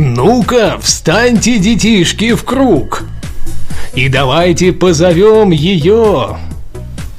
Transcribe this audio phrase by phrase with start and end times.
[0.00, 3.02] Ну-ка, встаньте, детишки, в круг.
[3.94, 6.36] И давайте позовем ее.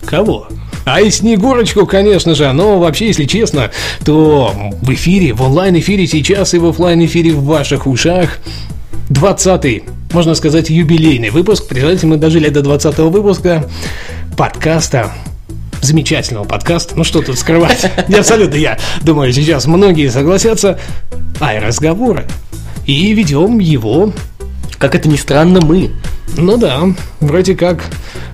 [0.05, 0.47] Кого?
[0.85, 3.69] А и Снегурочку, конечно же, но вообще, если честно,
[4.05, 8.39] то в эфире, в онлайн-эфире сейчас и в офлайн эфире в ваших ушах
[9.09, 9.83] 20-й,
[10.13, 11.67] можно сказать, юбилейный выпуск.
[11.67, 13.69] Представляете, мы дожили до 20-го выпуска
[14.37, 15.11] подкаста
[15.81, 16.95] замечательного подкаста.
[16.95, 17.91] Ну что тут скрывать?
[18.07, 20.79] Не абсолютно я думаю, сейчас многие согласятся.
[21.41, 22.25] Ай, разговоры.
[22.89, 24.11] И ведем его
[24.79, 25.91] Как это ни странно, мы.
[26.37, 26.81] ну да,
[27.19, 27.83] вроде как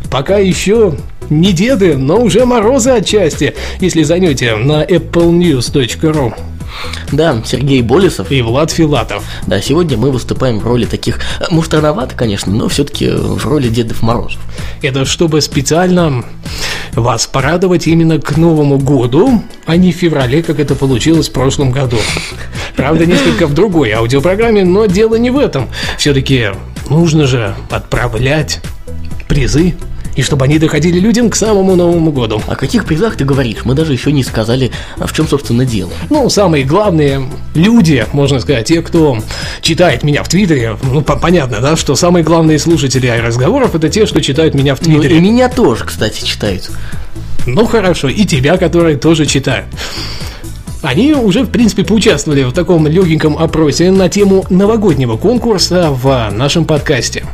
[0.09, 0.95] пока еще
[1.29, 6.33] не деды, но уже морозы отчасти, если зайдете на applenews.ru
[7.11, 8.31] Да, Сергей Болесов.
[8.31, 9.25] и Влад Филатов.
[9.45, 13.67] Да, сегодня мы выступаем в роли таких, э, может, рановато, конечно, но все-таки в роли
[13.67, 14.39] Дедов Морозов.
[14.81, 16.23] Это чтобы специально
[16.95, 21.71] вас порадовать именно к Новому году, а не в феврале, как это получилось в прошлом
[21.71, 21.97] году.
[22.75, 25.69] Правда, несколько в другой аудиопрограмме, но дело не в этом.
[25.97, 26.51] Все-таки
[26.89, 28.61] нужно же отправлять
[29.27, 29.75] призы,
[30.15, 32.41] и чтобы они доходили людям к самому Новому году.
[32.47, 33.65] О каких призах ты говоришь?
[33.65, 35.91] Мы даже еще не сказали, а в чем, собственно, дело.
[36.09, 39.17] Ну, самые главные люди, можно сказать, те, кто
[39.61, 44.05] читает меня в Твиттере, ну, по- понятно, да, что самые главные слушатели разговоров это те,
[44.05, 45.19] что читают меня в Ну, и Твиттере.
[45.19, 46.69] меня тоже, кстати, читают.
[47.45, 49.67] Ну, хорошо, и тебя, которые тоже читают.
[50.81, 56.65] Они уже, в принципе, поучаствовали в таком легеньком опросе на тему новогоднего конкурса в нашем
[56.65, 57.25] подкасте.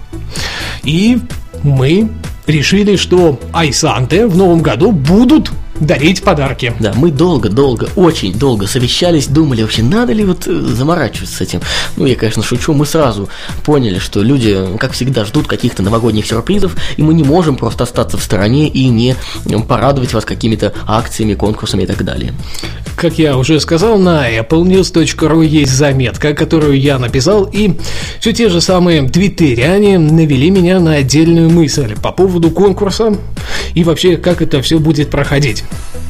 [0.84, 1.20] И
[1.64, 2.10] мы
[2.52, 6.74] решили, что Айсанте в новом году будут дарить подарки.
[6.80, 11.62] Да, мы долго-долго, очень долго совещались, думали вообще, надо ли вот э, заморачиваться с этим.
[11.98, 13.30] Ну, я, конечно, шучу, мы сразу
[13.64, 18.18] поняли, что люди, как всегда, ждут каких-то новогодних сюрпризов, и мы не можем просто остаться
[18.18, 19.16] в стороне и не
[19.68, 22.34] порадовать вас какими-то акциями, конкурсами и так далее.
[22.96, 27.78] Как я уже сказал, на applenews.ru есть заметка, которую я написал, и
[28.20, 33.16] все те же самые твиттеряне навели меня на отдельную мысль по поводу конкурса
[33.74, 35.61] и вообще, как это все будет проходить.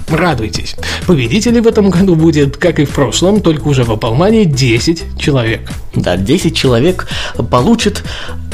[0.10, 0.76] Радуйтесь.
[1.08, 5.72] Победителей в этом году будет, как и в прошлом, только уже в Апалмане 10 человек.
[5.96, 7.08] Да, 10 человек
[7.50, 8.04] получат,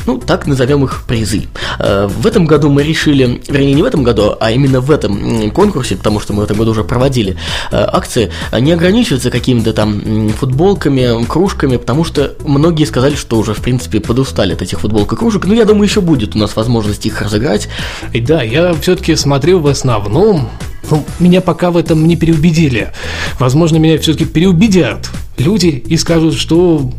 [0.08, 1.44] ну, так назовем их призы.
[1.80, 5.52] Э, В этом году мы решили, вернее, не в этом году, а именно в этом
[5.52, 7.38] конкурсе, потому что мы в этом году уже проводили
[7.72, 13.54] э, акции, э, не ограничиваться какими-то там футболками, кружками, потому что многие сказали, что уже,
[13.54, 15.46] в принципе, подустали от этих футболок и кружек.
[15.46, 17.68] Но я думаю, еще будет у нас возможность их разыграть.
[18.14, 20.50] И да, я все-таки смотрю в основном,
[20.90, 22.94] ну, меня пока в этом не переубедили.
[23.40, 26.90] Возможно, меня все-таки переубедят люди и скажут, что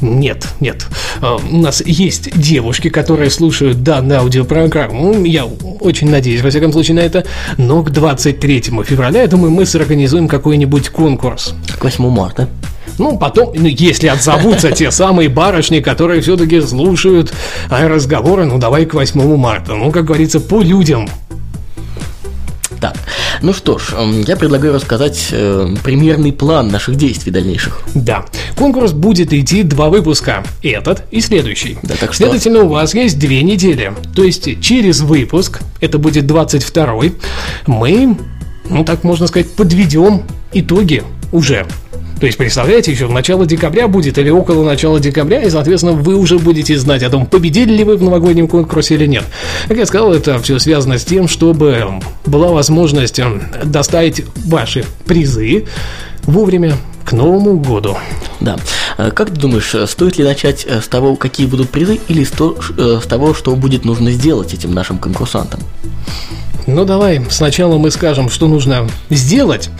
[0.00, 0.86] нет, нет.
[1.20, 5.24] А, У нас есть девушки, которые слушают данную аудиопрограмму.
[5.24, 5.46] Я
[5.80, 7.24] очень надеюсь, во всяком случае, на это.
[7.56, 11.54] Но к 23 февраля, я думаю, мы сорганизуем какой-нибудь конкурс.
[11.78, 12.48] К 8 марта.
[12.98, 17.32] Ну, потом, ну, если отзовутся те самые барышни, которые все-таки слушают
[17.68, 19.74] а, разговоры, ну, давай к 8 марта.
[19.74, 21.08] Ну, как говорится, по людям.
[22.80, 22.94] Так,
[23.42, 23.94] ну что ж,
[24.26, 27.80] я предлагаю рассказать э, примерный план наших действий дальнейших.
[27.94, 28.24] Да,
[28.56, 31.78] конкурс будет идти два выпуска, этот и следующий.
[31.82, 33.92] Да, так что- Следовательно, у вас есть две недели.
[34.14, 37.12] То есть через выпуск, это будет 22
[37.66, 38.16] мы,
[38.68, 40.22] ну так можно сказать, подведем
[40.52, 41.66] итоги уже.
[42.20, 46.16] То есть, представляете, еще в начало декабря будет или около начала декабря, и, соответственно, вы
[46.16, 49.24] уже будете знать о том, победили ли вы в новогоднем конкурсе или нет.
[49.68, 55.66] Как я сказал, это все связано с тем, чтобы была возможность э, доставить ваши призы
[56.22, 57.98] вовремя к Новому году.
[58.40, 58.56] Да.
[58.96, 62.22] Э, Как ты думаешь, э, стоит ли начать э, с того, какие будут призы, или
[62.22, 65.60] э, с того, что будет нужно сделать этим нашим конкурсантам?
[66.66, 69.70] Ну давай, сначала мы скажем, что нужно сделать,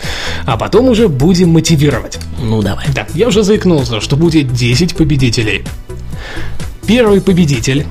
[0.45, 2.17] а потом уже будем мотивировать.
[2.41, 2.85] Ну, давай.
[2.95, 5.63] Да, я уже заикнулся, что будет 10 победителей.
[6.87, 7.85] Первый победитель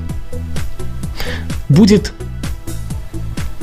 [1.69, 2.15] будет...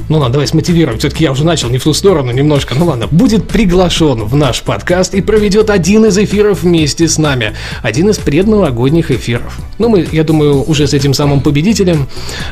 [0.09, 0.99] Ну ладно, давай смотивируем.
[0.99, 2.75] Все-таки я уже начал не в ту сторону немножко.
[2.75, 3.07] Ну ладно.
[3.07, 7.55] Будет приглашен в наш подкаст и проведет один из эфиров вместе с нами.
[7.81, 9.57] Один из предновогодних эфиров.
[9.79, 12.07] Ну, мы, я думаю, уже с этим самым победителем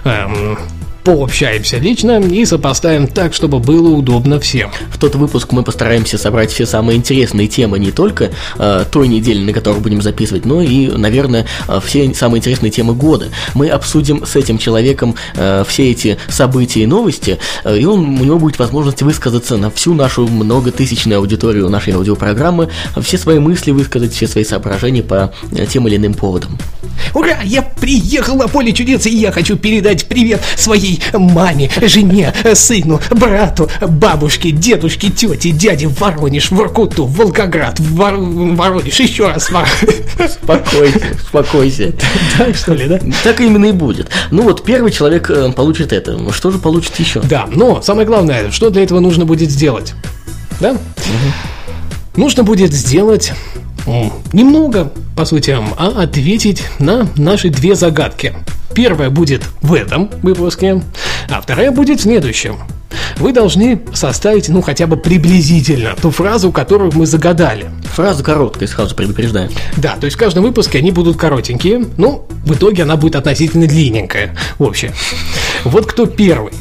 [0.06, 0.58] эм,
[1.04, 4.72] пообщаемся лично и сопоставим так, чтобы было удобно всем.
[4.90, 9.44] В тот выпуск мы постараемся собрать все самые интересные темы не только э, той недели,
[9.44, 13.30] на которую будем записывать, но и, наверное, э, все самые интересные темы года.
[13.54, 18.24] Мы обсудим с этим человеком э, все эти события и новости, э, и он, у
[18.24, 22.70] него будет возможность высказаться на всю нашу многотысячную аудиторию нашей аудиопрограммы,
[23.02, 26.58] все свои мысли высказать, все свои соображения по э, тем или иным поводам.
[27.14, 27.40] Ура!
[27.44, 33.70] Я приехал на поле чудес, и я хочу передать привет своей маме, жене, сыну, брату,
[33.82, 38.16] бабушке, дедушке, тете, дяде в Воронеж, в Воркуту, в Волгоград, в Вор...
[38.18, 41.94] Воронеж, еще раз в Спокойся, успокойся.
[42.38, 43.00] Так что ли, да?
[43.24, 44.10] Так именно и будет.
[44.32, 46.32] Ну вот первый человек э, получит это.
[46.32, 47.22] Что же получит еще?
[47.22, 49.94] Да, но самое главное, что для этого нужно будет сделать?
[50.60, 50.78] Да?
[52.16, 53.34] Нужно будет сделать
[54.34, 58.34] немного, по сути, а ответить на наши две загадки.
[58.74, 60.82] Первая будет в этом выпуске,
[61.30, 62.58] а вторая будет в следующем.
[63.18, 67.70] Вы должны составить, ну, хотя бы приблизительно ту фразу, которую мы загадали.
[67.94, 69.50] Фраза короткая, сразу предупреждаю.
[69.78, 73.68] Да, то есть в каждом выпуске они будут коротенькие, ну, в итоге она будет относительно
[73.68, 74.94] длинненькая, общая.
[75.64, 76.54] Вот кто первый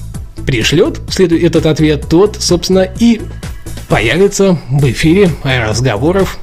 [0.47, 3.21] пришлет этот ответ, тот, собственно, и
[3.91, 6.39] появится в эфире разговоров.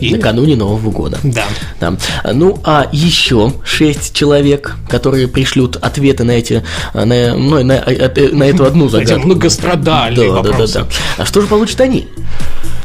[0.00, 0.14] И...
[0.14, 1.18] Накануне Нового года.
[1.22, 1.44] Да.
[1.80, 1.96] Да.
[2.32, 8.64] Ну, а еще шесть человек, которые пришлют ответы на эти, на, ну, на, на, эту
[8.66, 9.26] одну Эти загадку.
[9.26, 10.78] многострадальные да, да, да, вопросы.
[10.80, 10.88] да.
[11.18, 12.08] А что же получат они?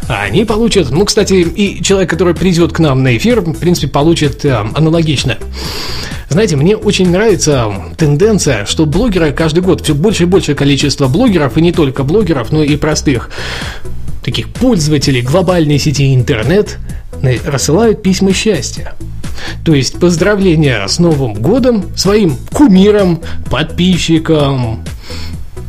[0.08, 4.46] Они получат, ну, кстати, и человек, который придет к нам на эфир, в принципе, получит
[4.46, 5.38] э, аналогично.
[6.30, 11.58] Знаете, мне очень нравится тенденция, что блогеры каждый год, все больше и большее количество блогеров,
[11.58, 13.30] и не только блогеров, но и простых
[14.24, 16.78] таких пользователей глобальной сети интернет
[17.46, 18.96] рассылают письма счастья.
[19.66, 24.84] То есть поздравления с Новым годом своим кумирам, подписчикам,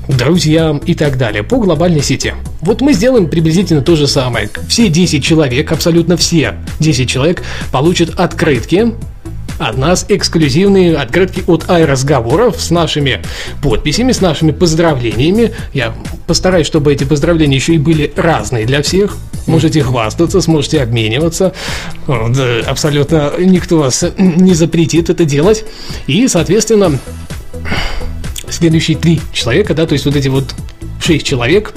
[0.08, 2.34] друзьям и так далее по глобальной сети.
[2.60, 4.48] Вот мы сделаем приблизительно то же самое.
[4.68, 7.42] Все 10 человек, абсолютно все 10 человек
[7.72, 8.94] получат открытки
[9.58, 13.22] от нас эксклюзивные открытки от iRazговоров с нашими
[13.62, 15.52] подписями, с нашими поздравлениями.
[15.72, 15.94] Я
[16.26, 19.16] постараюсь, чтобы эти поздравления еще и были разные для всех.
[19.46, 21.52] Можете хвастаться, сможете обмениваться.
[22.06, 25.64] Э, Абсолютно никто вас не запретит это делать.
[26.06, 26.98] И, соответственно,
[28.48, 30.54] следующие три человека, да, то есть вот эти вот
[31.04, 31.74] шесть человек,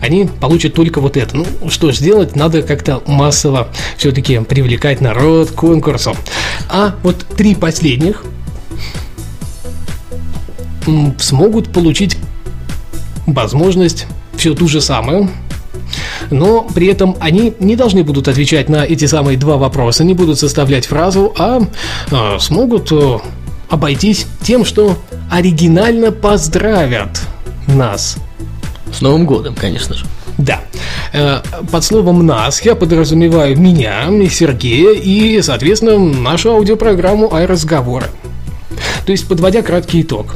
[0.00, 1.36] они получат только вот это.
[1.36, 6.16] Ну, что ж сделать, надо как-то массово все-таки привлекать народ к конкурсу.
[6.68, 8.24] А вот три последних
[11.18, 12.16] смогут получить
[13.26, 14.06] возможность
[14.36, 15.28] все ту же самую,
[16.30, 20.38] но при этом они не должны будут отвечать на эти самые два вопроса, не будут
[20.38, 21.60] составлять фразу, а,
[22.10, 23.18] а, смогут э,
[23.68, 24.96] обойтись тем, что
[25.30, 27.20] оригинально поздравят
[27.68, 28.18] нас.
[28.92, 30.04] С Новым годом, конечно же.
[30.38, 30.60] Да.
[31.12, 31.40] Э,
[31.70, 38.06] Под словом «нас» я подразумеваю меня, Сергея и, соответственно, нашу аудиопрограмму «Айразговоры».
[39.06, 40.34] То есть, подводя краткий итог.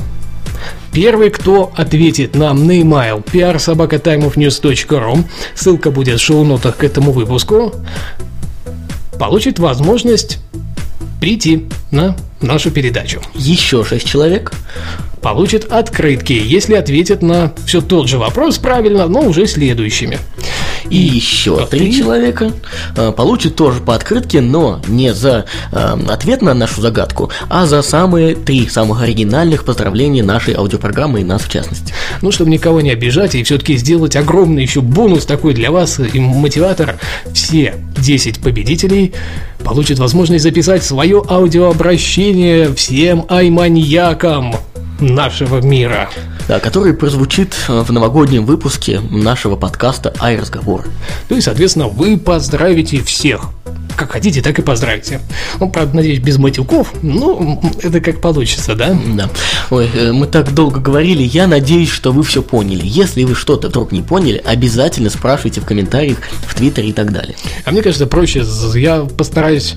[0.92, 5.24] Первый, кто ответит нам на email prsobakatimeofnews.ru,
[5.54, 7.74] ссылка будет в шоу-нотах к этому выпуску,
[9.18, 10.38] получит возможность
[11.20, 13.20] прийти на нашу передачу.
[13.34, 14.52] Еще шесть человек.
[15.22, 20.18] Получит открытки, если ответят на все тот же вопрос правильно, но уже следующими.
[20.90, 21.98] И еще три три.
[21.98, 22.52] человека
[22.96, 27.82] э, получат тоже по открытке, но не за э, ответ на нашу загадку, а за
[27.82, 31.92] самые три самых оригинальных поздравления нашей аудиопрограммы и нас в частности.
[32.22, 36.20] Ну, чтобы никого не обижать и все-таки сделать огромный еще бонус такой для вас и
[36.20, 36.98] мотиватор,
[37.32, 39.12] все 10 победителей
[39.64, 44.54] получат возможность записать свое аудиообращение всем айманьякам
[45.00, 46.08] нашего мира.
[46.48, 50.84] Да, который прозвучит э, в новогоднем выпуске нашего подкаста «Ай-разговор».
[51.28, 53.50] Ну и, соответственно, вы поздравите всех.
[53.96, 55.20] Как хотите, так и поздравите.
[55.58, 56.92] Ну, правда, надеюсь, без матюков.
[57.02, 58.96] Ну, это как получится, да?
[59.14, 59.30] Да.
[59.70, 62.82] Ой, э, мы так долго говорили, я надеюсь, что вы все поняли.
[62.84, 67.36] Если вы что-то вдруг не поняли, обязательно спрашивайте в комментариях, в Твиттере и так далее.
[67.64, 69.74] А мне кажется, проще, я постараюсь,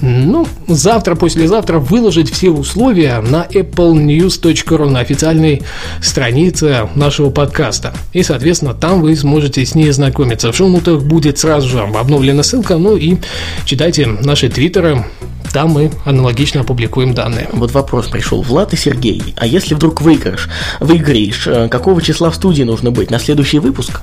[0.00, 5.62] ну, завтра, послезавтра выложить все условия на applenews.ru, на официальной
[6.00, 7.92] странице нашего подкаста.
[8.12, 10.52] И, соответственно, там вы сможете с ней ознакомиться.
[10.52, 13.16] В шоу-нотах будет сразу же обновлена ссылка, ну и
[13.64, 15.04] читайте наши твиттеры,
[15.52, 17.48] там мы аналогично опубликуем данные.
[17.52, 18.42] Вот вопрос пришел.
[18.42, 20.48] Влад и Сергей, а если вдруг выиграешь,
[20.80, 24.02] выиграешь, э, какого числа в студии нужно быть на следующий выпуск?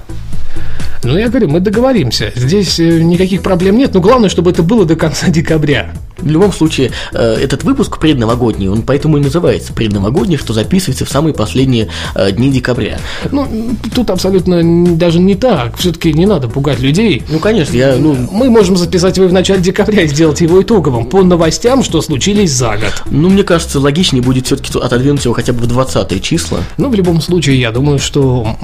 [1.04, 2.32] Ну, я говорю, мы договоримся.
[2.36, 5.94] Здесь э, никаких проблем нет, но главное, чтобы это было до конца декабря.
[6.18, 11.10] В любом случае, э, этот выпуск предновогодний, он поэтому и называется предновогодний, что записывается в
[11.10, 13.00] самые последние э, дни декабря.
[13.32, 13.48] Ну,
[13.94, 15.78] тут абсолютно даже не так.
[15.78, 17.22] Все-таки не надо пугать людей.
[17.30, 21.06] Ну, конечно, я, ну, Мы можем записать его в начале декабря и сделать его итоговым
[21.06, 23.04] по новостям, что случились за год.
[23.12, 26.60] ну, мне кажется, логичнее будет все-таки отодвинуть его хотя бы в 20 числа.
[26.78, 28.56] Ну, в любом случае, я думаю, что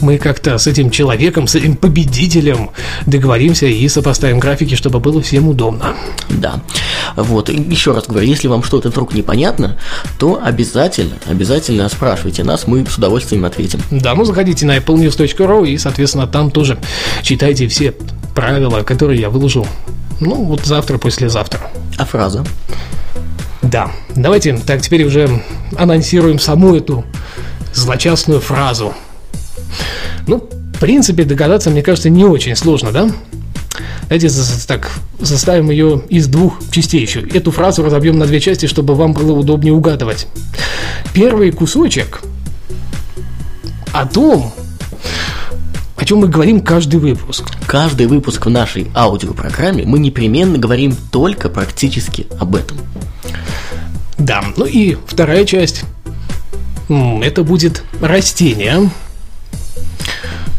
[0.00, 2.70] мы как-то с этим человеком, с этим победителем
[3.06, 5.94] договоримся и сопоставим графики, чтобы было всем удобно.
[6.28, 6.60] Да.
[7.16, 9.76] Вот, еще раз говорю, если вам что-то вдруг непонятно,
[10.18, 13.80] то обязательно, обязательно спрашивайте нас, мы с удовольствием ответим.
[13.90, 16.78] Да, ну заходите на applenews.ru и, соответственно, там тоже
[17.22, 17.92] читайте все
[18.34, 19.66] правила, которые я выложу.
[20.20, 21.70] Ну, вот завтра, послезавтра.
[21.98, 22.44] А фраза?
[23.62, 25.42] Да, давайте так теперь уже
[25.76, 27.04] анонсируем саму эту
[27.74, 28.94] злочастную фразу.
[30.26, 33.10] Ну, в принципе, догадаться, мне кажется, не очень сложно, да?
[34.02, 34.28] Давайте
[34.68, 37.20] так заставим ее из двух частей еще.
[37.20, 40.28] Эту фразу разобьем на две части, чтобы вам было удобнее угадывать.
[41.14, 42.20] Первый кусочек
[43.92, 44.52] о том,
[45.96, 47.46] о чем мы говорим каждый выпуск.
[47.66, 52.76] Каждый выпуск в нашей аудиопрограмме мы непременно говорим только практически об этом.
[54.18, 55.84] Да, ну и вторая часть.
[56.88, 58.90] Это будет растение,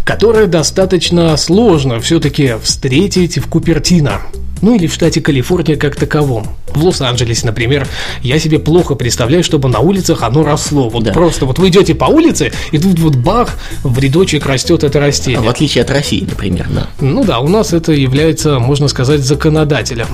[0.07, 4.21] которое достаточно сложно все-таки встретить в Купертино.
[4.61, 6.47] Ну или в штате Калифорния как таковом.
[6.73, 7.85] В Лос-Анджелесе, например,
[8.21, 10.87] я себе плохо представляю, чтобы на улицах оно росло.
[10.87, 11.11] Вот Да.
[11.11, 15.39] просто вот вы идете по улице, и тут вот бах, в рядочек растет это растение.
[15.39, 16.87] А В отличие от России, например, да.
[17.01, 20.07] Ну да, у нас это является, можно сказать, законодателем.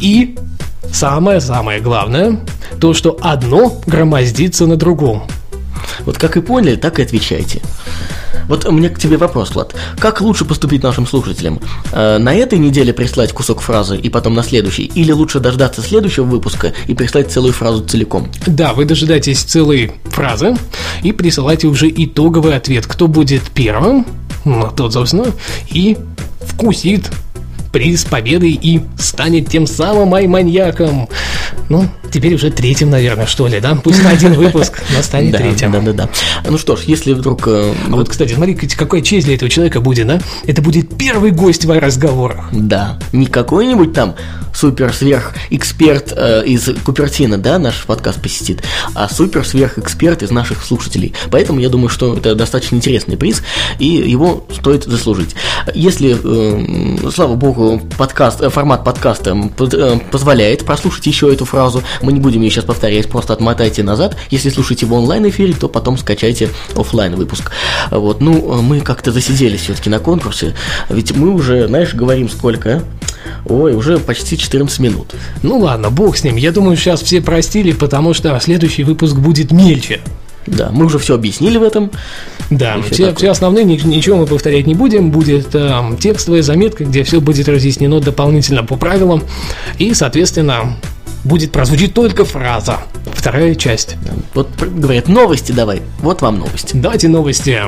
[0.00, 0.36] И
[0.92, 2.40] самое-самое главное,
[2.78, 5.22] то, что одно громоздится на другом.
[6.00, 7.62] Вот как и поняли, так и отвечайте.
[8.48, 9.74] Вот у меня к тебе вопрос, Влад.
[9.98, 11.60] Как лучше поступить нашим слушателям?
[11.92, 14.84] Э, на этой неделе прислать кусок фразы и потом на следующий?
[14.84, 18.30] Или лучше дождаться следующего выпуска и прислать целую фразу целиком?
[18.46, 20.56] Да, вы дожидаетесь целой фразы
[21.02, 22.86] и присылайте уже итоговый ответ.
[22.86, 24.06] Кто будет первым,
[24.44, 25.26] ну, тот, собственно,
[25.70, 25.96] и
[26.40, 27.10] вкусит
[27.72, 31.08] приз победы и станет тем самым ай-маньяком.
[31.68, 33.74] Ну, теперь уже третьим, наверное, что ли, да?
[33.82, 35.72] Пусть на один выпуск, но станет Да, третьим.
[35.72, 36.08] да, да, да.
[36.48, 37.46] Ну что ж, если вдруг...
[37.48, 40.20] э, А вот, кстати, смотри, какая честь для этого человека будет, да?
[40.46, 42.46] Это будет первый гость в разговорах.
[42.52, 44.14] Да, не какой-нибудь там
[44.54, 48.62] супер-сверх-эксперт э, из Купертина, да, наш подкаст посетит,
[48.94, 51.14] а супер-сверх-эксперт из наших слушателей.
[51.30, 53.42] Поэтому я думаю, что это достаточно интересный приз,
[53.78, 55.34] и его стоит заслужить.
[55.74, 62.12] Если, э, слава богу, подкаст, э, формат подкаста э, позволяет прослушать еще эту фразу, мы
[62.12, 64.16] не будем ее сейчас повторять, просто отмотайте назад.
[64.30, 67.50] Если слушаете в онлайн-эфире, то потом скачайте офлайн выпуск.
[67.90, 70.54] Вот, ну, э, мы как-то засиделись все-таки на конкурсе,
[70.88, 72.82] ведь мы уже, знаешь, говорим сколько, а?
[73.44, 75.14] Ой, уже почти 14 минут.
[75.42, 76.36] Ну ладно, бог с ним.
[76.36, 80.00] Я думаю, сейчас все простили, потому что следующий выпуск будет мельче.
[80.46, 81.90] Да, мы уже все объяснили в этом.
[82.50, 83.14] Да, все, такое.
[83.16, 85.10] все основные, ни- ничего мы повторять не будем.
[85.10, 89.24] Будет эм, текстовая заметка, где все будет разъяснено дополнительно по правилам.
[89.78, 90.76] И, соответственно,
[91.26, 92.78] будет прозвучить только фраза.
[93.12, 93.96] Вторая часть.
[94.34, 95.82] Вот говорят, новости давай.
[96.00, 96.76] Вот вам новости.
[96.76, 97.60] Давайте новости.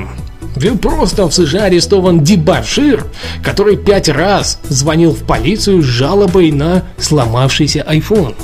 [0.56, 3.06] Вы Просто в США арестован дебашир,
[3.44, 8.34] который пять раз звонил в полицию с жалобой на сломавшийся iPhone.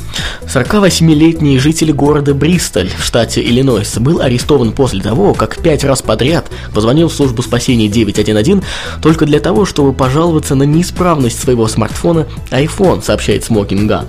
[0.46, 6.46] 48-летний житель города Бристоль в штате Иллинойс был арестован после того, как пять раз подряд
[6.72, 8.62] позвонил в службу спасения 911
[9.02, 14.06] только для того, чтобы пожаловаться на неисправность своего смартфона iPhone, сообщает Smoking Gun.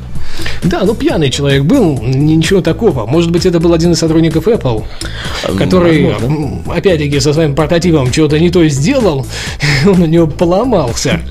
[0.63, 3.05] Да, ну пьяный человек был, ничего такого.
[3.05, 4.83] Может быть, это был один из сотрудников Apple,
[5.57, 6.73] который, возможно.
[6.73, 9.25] опять-таки, со своим портативом что-то не то сделал,
[9.85, 11.21] он у него поломался.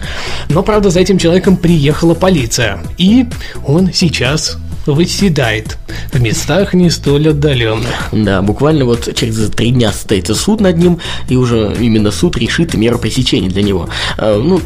[0.49, 3.27] Но, правда, за этим человеком приехала полиция, и
[3.67, 5.77] он сейчас выседает
[6.13, 8.09] в местах не столь отдаленных.
[8.13, 10.99] Да, буквально вот через три дня состоится суд над ним,
[11.29, 13.89] и уже именно суд решит меру пресечения для него.
[14.19, 14.61] Э, Ну,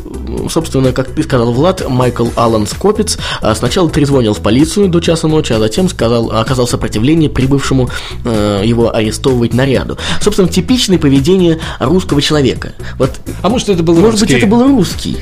[0.48, 5.28] собственно, как ты сказал, Влад, Майкл Аллан Скопец э, сначала трезвонил в полицию до часа
[5.28, 7.88] ночи, а затем сказал, оказал сопротивление прибывшему
[8.25, 9.98] э, его арестовывать наряду.
[10.20, 12.72] Собственно, типичное поведение русского человека.
[12.98, 14.37] Вот, А может, это был может быть, русский?
[14.38, 15.16] это был русский.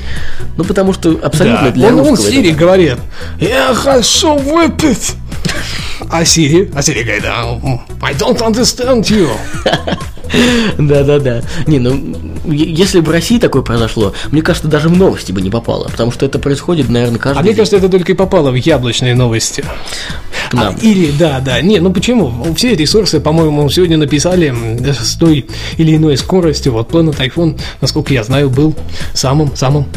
[0.57, 2.29] Ну, потому что абсолютно Да, для он, он русского.
[2.31, 2.97] Сири это- говорит,
[3.39, 4.86] я хочу выпить.
[6.09, 6.71] А Сири?
[6.75, 7.59] А Сири говорит, «А,
[8.01, 9.29] I don't understand you.
[10.77, 11.41] Да-да-да.
[11.67, 12.15] Не, ну,
[12.45, 16.11] если бы в России такое произошло, мне кажется, даже в новости бы не попало, потому
[16.11, 17.57] что это происходит, наверное, каждый А мне день.
[17.57, 19.63] кажется, это только и попало в яблочные новости.
[20.51, 20.75] Нам.
[20.75, 22.53] А, или, да, да, не, ну почему?
[22.55, 26.73] Все ресурсы, по-моему, сегодня написали м, с той или иной скоростью.
[26.73, 28.75] Вот Planet iPhone, насколько я знаю, был
[29.13, 29.87] самым-самым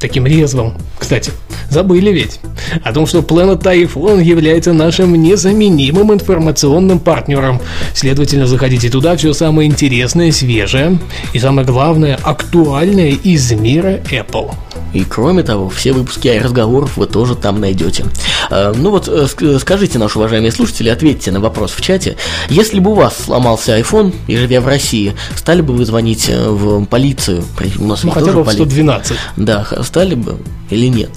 [0.00, 0.74] таким резвым.
[0.98, 1.32] Кстати,
[1.72, 2.38] Забыли ведь
[2.84, 7.62] о том, что Planet iPhone является нашим незаменимым информационным партнером.
[7.94, 10.98] Следовательно, заходите туда, все самое интересное, свежее
[11.32, 14.52] и самое главное, актуальное из мира Apple.
[14.92, 18.04] И кроме того, все выпуски разговоров вы тоже там найдете.
[18.50, 19.26] Э, ну вот, э,
[19.58, 22.16] скажите, наши уважаемые слушатели, ответьте на вопрос в чате.
[22.50, 26.50] Если бы у вас сломался iPhone, и живя в России, стали бы вы звонить э,
[26.50, 27.42] в полицию?
[27.78, 29.16] У нас ну, хотя бы в 112.
[29.36, 30.38] Да, стали бы
[30.70, 31.10] или нет?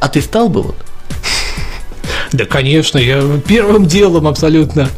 [0.00, 0.76] А ты стал бы вот?
[2.32, 4.88] Да, конечно, я первым делом абсолютно.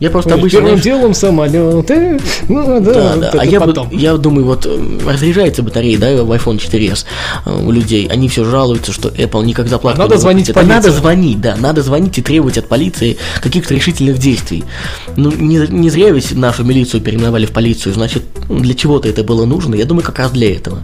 [0.00, 0.60] Я просто обычно...
[0.60, 3.30] Первым делом самолеты, ну да, да, да.
[3.38, 3.88] а я, потом.
[3.90, 7.06] я думаю, вот э, разряжается батарея, да, в iPhone 4s
[7.46, 9.98] э, у людей, они все жалуются, что Apple никак заплатит.
[9.98, 14.64] Надо звонить это Надо звонить, да, надо звонить и требовать от полиции каких-то решительных действий.
[15.16, 19.46] Ну, не, не зря ведь нашу милицию переименовали в полицию, значит, для чего-то это было
[19.46, 20.82] нужно, я думаю, как раз для этого.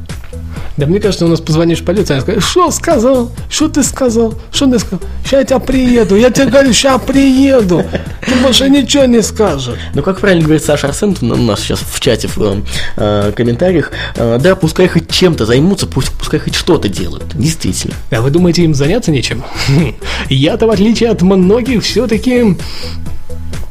[0.80, 4.32] Да мне кажется, у нас позвонишь в полицию, они скажут, что сказал, что ты сказал,
[4.50, 7.84] что ты сказал, сейчас я тебя приеду, я тебе говорю, сейчас приеду,
[8.26, 9.74] ты больше ничего не скажешь.
[9.92, 12.64] Ну, как правильно говорит Саша Арсентов у нас сейчас в чате, в
[12.96, 17.94] э, комментариях, э, да, пускай хоть чем-то займутся, пусть, пускай хоть что-то делают, действительно.
[18.10, 19.44] А вы думаете, им заняться нечем?
[20.30, 22.56] Я-то, в отличие от многих, все-таки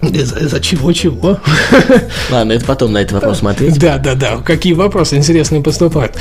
[0.02, 1.40] за, за чего-чего?
[2.32, 3.80] Ладно, это потом на этот вопрос ответим.
[3.80, 4.38] Да, да, да.
[4.38, 6.16] Какие вопросы интересные поступают?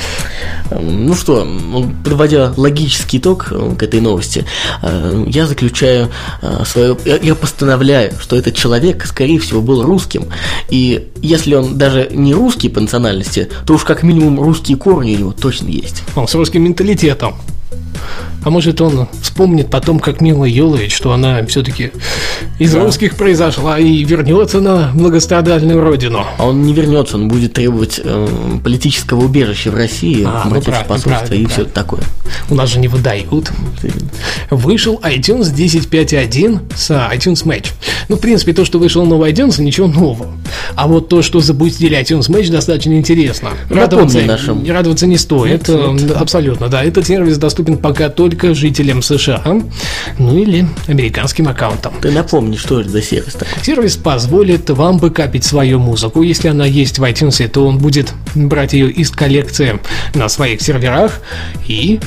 [0.71, 1.47] Ну что,
[2.03, 4.45] подводя логический итог э, к этой новости,
[4.81, 6.09] э, я заключаю
[6.41, 6.97] э, свое...
[7.21, 10.25] Я постановляю, что этот человек, скорее всего, был русским.
[10.69, 15.19] И если он даже не русский по национальности, то уж как минимум русские корни у
[15.19, 16.03] него точно есть.
[16.15, 17.35] Он с русским менталитетом.
[18.43, 21.91] А может он вспомнит потом, как Мила Йолович, что она все-таки
[22.57, 22.83] из да.
[22.83, 26.25] русских произошла и вернется на многострадальную родину.
[26.37, 28.27] А он не вернется, он будет требовать э,
[28.63, 32.01] политического убежища в России, а, ну, посольства и все такое.
[32.49, 33.51] У нас же не выдают.
[34.49, 37.67] Вышел iTunes 10.5.1 с iTunes Match.
[38.07, 40.27] Ну, в принципе, то, что вышел новый iTunes, ничего нового.
[40.75, 43.51] А вот то, что запустили iTunes Match, достаточно интересно.
[43.69, 44.69] Радоваться, нашим...
[44.69, 45.67] радоваться не стоит.
[45.67, 46.11] Нет, нет.
[46.11, 46.83] Абсолютно, да.
[46.83, 49.43] Этот сервис доступен пока только жителям США,
[50.17, 51.93] ну или американским аккаунтам.
[52.01, 53.63] Ты напомни, что это за сервис такой?
[53.63, 56.21] Сервис позволит вам бэкапить свою музыку.
[56.21, 59.79] Если она есть в iTunes, то он будет брать ее из коллекции
[60.13, 61.21] на своих серверах
[61.67, 61.99] и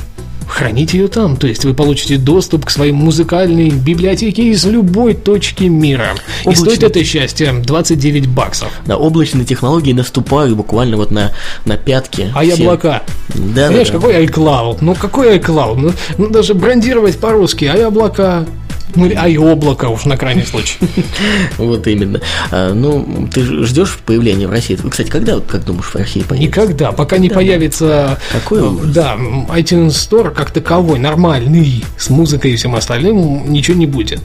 [0.52, 1.36] хранить ее там.
[1.36, 6.10] То есть вы получите доступ к своей музыкальной библиотеке из любой точки мира.
[6.44, 6.52] Облачный...
[6.52, 8.68] И стоит это счастье 29 баксов.
[8.86, 11.32] Да, облачные технологии наступают буквально вот на,
[11.64, 12.30] на пятки.
[12.34, 12.54] А все.
[12.54, 13.02] облака.
[13.28, 14.00] Да, Понимаешь, да, да.
[14.00, 14.78] какой iCloud?
[14.80, 15.76] Ну какой iCloud?
[15.76, 18.44] Ну, ну даже брендировать по-русски, а облака.
[18.94, 20.78] Ну, а и облако уж на крайний случай.
[21.58, 22.20] Вот именно.
[22.50, 24.76] А, ну, ты ждешь появления в России?
[24.76, 26.60] Кстати, когда, как думаешь, в России появится?
[26.60, 28.18] Никогда, пока не появится...
[28.32, 29.16] Какой э, Да,
[29.50, 34.20] iTunes Store как таковой, нормальный, с музыкой и всем остальным, ничего не будет.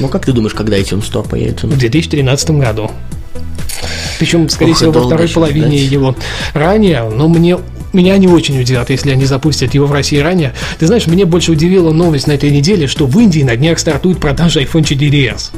[0.00, 1.66] Ну, как ты думаешь, когда iTunes Store появится?
[1.66, 2.90] В 2013 году.
[4.18, 5.92] Причем, скорее Ох, всего, во второй половине ждать.
[5.92, 6.16] его
[6.54, 7.58] ранее, но мне
[7.92, 10.54] меня не очень удивят, если они запустят его в России ранее.
[10.78, 14.18] Ты знаешь, мне больше удивила новость на этой неделе, что в Индии на днях стартует
[14.18, 15.50] продажа iPhone 4s.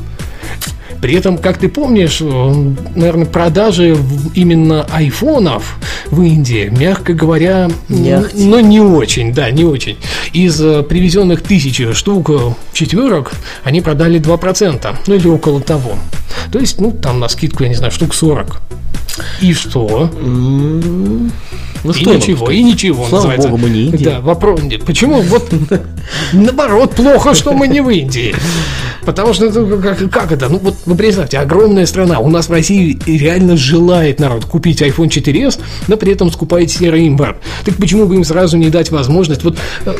[1.04, 3.94] При этом, как ты помнишь, наверное, продажи
[4.34, 9.98] именно айфонов в Индии, мягко говоря, но ну, не очень, да, не очень.
[10.32, 12.38] Из э, привезенных тысячи штук э,
[12.72, 13.32] четверок
[13.64, 15.98] они продали 2%, ну или около того.
[16.50, 18.62] То есть, ну, там на скидку, я не знаю, штук 40.
[19.42, 20.10] И что?
[21.84, 23.06] Ну и что ничего, и ничего.
[23.06, 23.48] Слава называется.
[23.48, 24.04] богу, мы не Индия.
[24.04, 24.60] Да, вопрос.
[24.86, 25.20] Почему?
[25.20, 25.52] Вот
[26.32, 28.34] наоборот, плохо, что мы не в Индии.
[29.04, 30.48] Потому что ну, как, как это?
[30.48, 32.20] Ну вот вы представьте, огромная страна.
[32.20, 37.06] У нас в России реально желает народ купить iPhone 4s, но при этом скупает серый
[37.06, 37.36] импорт.
[37.64, 39.94] Так почему бы им сразу не дать возможность вот э,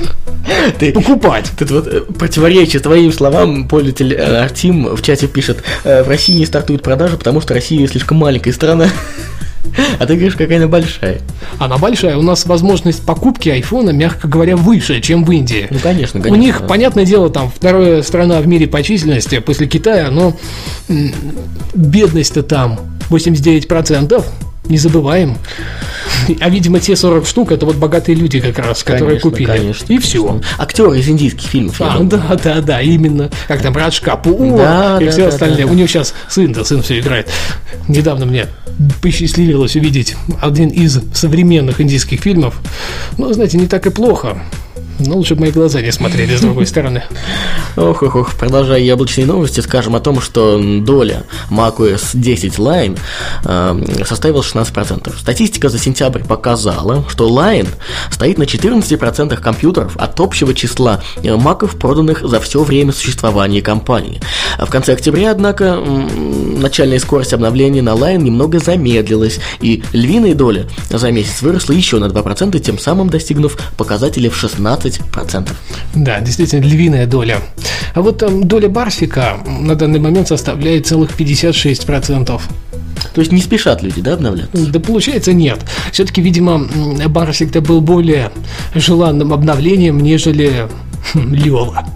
[0.79, 1.51] ты, покупать?
[1.59, 6.47] Тут вот э, противоречие твоим словам, пользователь э, Артим в чате пишет, в России не
[6.47, 8.89] стартует продажи, потому что Россия слишком маленькая страна.
[9.99, 11.21] А ты говоришь, какая она большая.
[11.59, 12.17] Она большая.
[12.17, 15.67] У нас возможность покупки айфона, мягко говоря, выше, чем в Индии.
[15.71, 16.39] Ну, конечно, конечно.
[16.39, 20.37] У них, понятное дело, там вторая страна в мире по численности после Китая, но
[21.75, 24.25] бедность-то там 89%.
[24.65, 25.37] Не забываем.
[26.41, 29.47] А, видимо, те 40 штук это вот богатые люди как раз, которые конечно, купили.
[29.47, 29.93] Конечно.
[29.93, 30.41] И все.
[30.57, 31.77] Актеры из индийских фильмов.
[31.81, 33.31] А, да, да, да, именно.
[33.47, 35.59] Как там Радж Капур да, и да, все да, остальные.
[35.59, 35.73] Да, да.
[35.73, 37.29] У него сейчас сын, да, сын все играет.
[37.89, 38.47] Недавно мне
[39.03, 42.59] посчастливилось увидеть один из современных индийских фильмов.
[43.19, 44.39] Ну, знаете, не так и плохо.
[45.01, 47.03] Ну, лучше бы мои глаза не смотрели с другой стороны.
[47.77, 52.99] Ох, ох, ох, продолжая яблочные новости, скажем о том, что доля macOS 10 Line
[53.45, 55.19] э, составила 16%.
[55.19, 57.69] Статистика за сентябрь показала, что Line
[58.11, 64.21] стоит на 14% компьютеров от общего числа э, маков, проданных за все время существования компании.
[64.59, 71.11] В конце октября, однако, начальная скорость обновления на Line немного замедлилась, и львиная доля за
[71.11, 74.84] месяц выросла еще на 2%, тем самым достигнув показателя в 16%.
[75.95, 77.41] Да, действительно, львиная доля.
[77.95, 82.41] А вот там доля Барсика на данный момент составляет целых 56%.
[83.15, 84.67] То есть не спешат люди, да, обновляться?
[84.73, 85.61] Да получается нет.
[85.93, 86.67] Все-таки, видимо,
[87.09, 88.33] Барсик-то был более
[88.75, 90.69] желанным обновлением, нежели
[91.15, 91.87] Лева.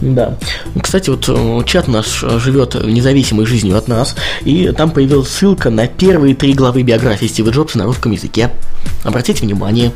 [0.00, 0.36] Да.
[0.80, 5.86] Кстати, вот э, чат наш живет независимой жизнью от нас, и там появилась ссылка на
[5.88, 8.50] первые три главы биографии Стива Джобса на русском языке.
[9.04, 9.92] Обратите внимание.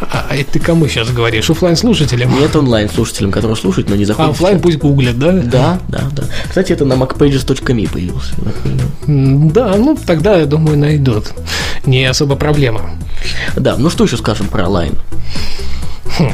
[0.00, 1.50] А, а это ты кому сейчас говоришь?
[1.50, 2.30] Оффлайн слушателям?
[2.38, 4.30] Нет, онлайн слушателям, которые слушают, но не заходят.
[4.30, 5.32] А офлайн пусть гуглят, да?
[5.32, 6.24] Да, да, да.
[6.48, 8.34] Кстати, это на macpages.me появился.
[9.06, 11.32] Да, ну тогда, я думаю, найдут.
[11.84, 12.90] Не особо проблема.
[13.56, 14.68] Да, ну что еще скажем про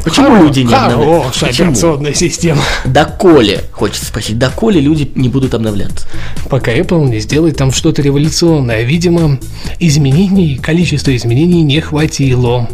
[0.05, 1.41] Почему Хоро, люди не обновляются?
[1.41, 2.63] Хорошая операционная система.
[2.85, 6.07] Доколе, хочется спросить, доколе люди не будут обновляться?
[6.49, 8.83] Пока Apple не сделает там что-то революционное.
[8.83, 9.39] Видимо,
[9.79, 12.69] изменений, количество изменений не хватило.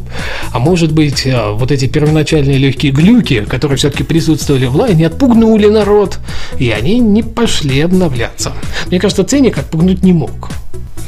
[0.52, 5.66] А может быть, а, вот эти первоначальные легкие глюки, которые все-таки присутствовали в лайне, отпугнули
[5.66, 6.18] народ,
[6.58, 8.52] и они не пошли обновляться.
[8.88, 10.50] Мне кажется, ценник отпугнуть не мог.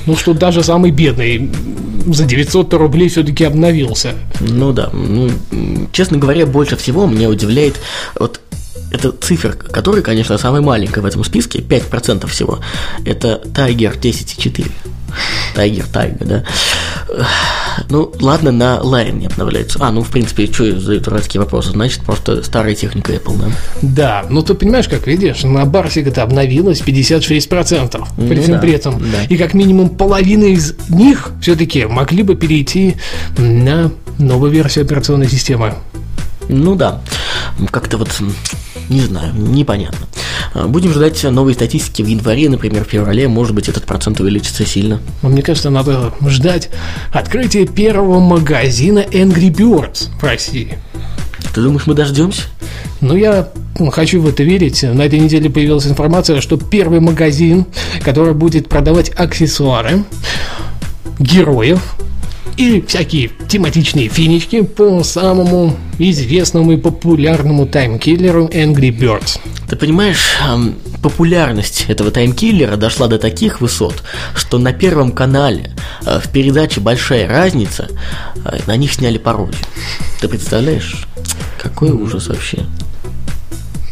[0.06, 1.50] Ну, что даже самый бедный
[2.06, 4.14] за 900 рублей все-таки обновился.
[4.40, 4.90] Ну да.
[4.92, 5.30] Ну,
[5.92, 7.76] честно говоря, больше всего меня удивляет
[8.18, 8.40] вот
[8.90, 12.60] эта цифра, которая, конечно, самая маленькая в этом списке, 5% всего,
[13.04, 14.70] это Tiger 10.4.
[15.54, 16.44] Тайгер, Тайга, да.
[17.88, 19.78] Ну, ладно, на Lion не обновляется.
[19.80, 21.70] А, ну, в принципе, что за дурацкие вопросы?
[21.70, 23.52] Значит, просто старая техника Apple, да?
[23.82, 28.60] Да, ну ты понимаешь, как видишь, на Барсик это обновилось 56% ну, при всем да,
[28.60, 28.98] при этом.
[28.98, 29.24] Да.
[29.28, 32.96] И как минимум половина из них все-таки могли бы перейти
[33.36, 35.74] на новую версию операционной системы.
[36.52, 37.00] Ну да,
[37.70, 38.10] как-то вот,
[38.90, 40.06] не знаю, непонятно.
[40.66, 45.00] Будем ждать новой статистики в январе, например, в феврале, может быть, этот процент увеличится сильно.
[45.22, 46.68] Мне кажется, надо ждать
[47.10, 50.78] открытия первого магазина Angry Birds в России.
[51.54, 52.42] Ты думаешь, мы дождемся?
[53.00, 53.48] Ну, я
[53.90, 54.82] хочу в это верить.
[54.82, 57.64] На этой неделе появилась информация, что первый магазин,
[58.04, 60.04] который будет продавать аксессуары,
[61.18, 61.96] героев,
[62.56, 69.38] и всякие тематичные финички по самому известному и популярному таймкиллеру Angry Birds.
[69.68, 70.36] Ты понимаешь,
[71.02, 74.02] популярность этого таймкиллера дошла до таких высот,
[74.34, 75.72] что на Первом канале
[76.04, 77.88] э, в передаче «Большая разница»
[78.44, 79.56] э, на них сняли пародию.
[80.20, 81.06] Ты представляешь?
[81.58, 82.66] Какой ужас вообще.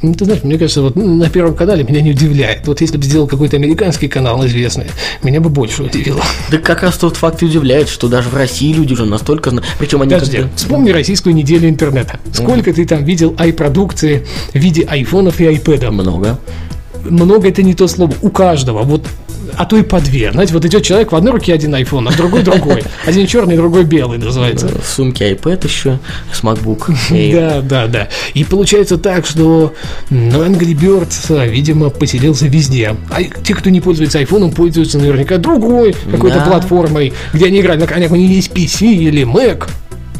[0.02, 2.66] Ну, ты знаешь, мне кажется, вот на Первом канале меня не удивляет.
[2.66, 4.86] Вот если бы сделал какой-то американский канал известный,
[5.22, 6.22] меня бы больше удивило.
[6.50, 9.52] Да как раз тот факт удивляет, что даже в России люди уже настолько...
[9.78, 10.14] Причем они...
[10.14, 12.18] Подожди, как вспомни российскую неделю интернета.
[12.32, 12.74] Сколько mm.
[12.74, 15.92] ты там видел ай-продукции в виде айфонов и айпэдов?
[15.92, 16.38] Много
[17.04, 18.14] много это не то слово.
[18.22, 18.82] У каждого.
[18.82, 19.06] Вот
[19.56, 20.32] а то и по две.
[20.32, 22.82] Знаете, вот идет человек, в одной руке один iPhone, а в другой другой.
[23.06, 24.68] Один черный, другой белый называется.
[24.68, 25.98] В сумке iPad еще,
[26.32, 26.92] с MacBook.
[27.32, 28.08] Да, да, да.
[28.34, 29.74] И получается так, что
[30.10, 32.96] ну, Angry Birds, видимо, поселился везде.
[33.10, 37.86] А те, кто не пользуется iPhone, пользуются наверняка другой какой-то платформой, где они играют на
[37.86, 39.68] конях, у них есть PC или Mac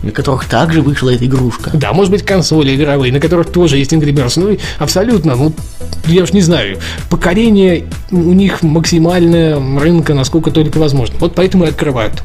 [0.03, 1.71] на которых также вышла эта игрушка.
[1.75, 4.33] Да, может быть, консоли игровые, на которых тоже есть Angry Birds.
[4.37, 5.53] Ну, абсолютно, ну,
[6.07, 11.17] я уж не знаю, покорение у них максимальное рынка, насколько только возможно.
[11.21, 12.23] Вот поэтому и открывают.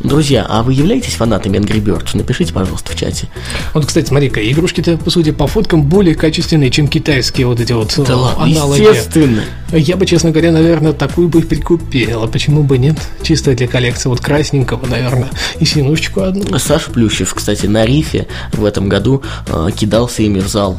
[0.00, 2.10] Друзья, а вы являетесь фанатами Angry Birds?
[2.14, 3.28] Напишите, пожалуйста, в чате.
[3.72, 7.94] Вот, кстати, смотри-ка, игрушки-то, по сути, по фоткам более качественные, чем китайские вот эти вот
[8.06, 8.80] да ладно, аналоги.
[8.80, 9.44] Естественно.
[9.72, 12.22] Я бы, честно говоря, наверное, такую бы прикупил.
[12.22, 12.96] А почему бы нет?
[13.22, 16.58] Чисто для коллекции вот красненького, наверное, и синушечку одну.
[16.58, 20.78] Саша Плющев, кстати, на рифе в этом году э, кидался ими в зал.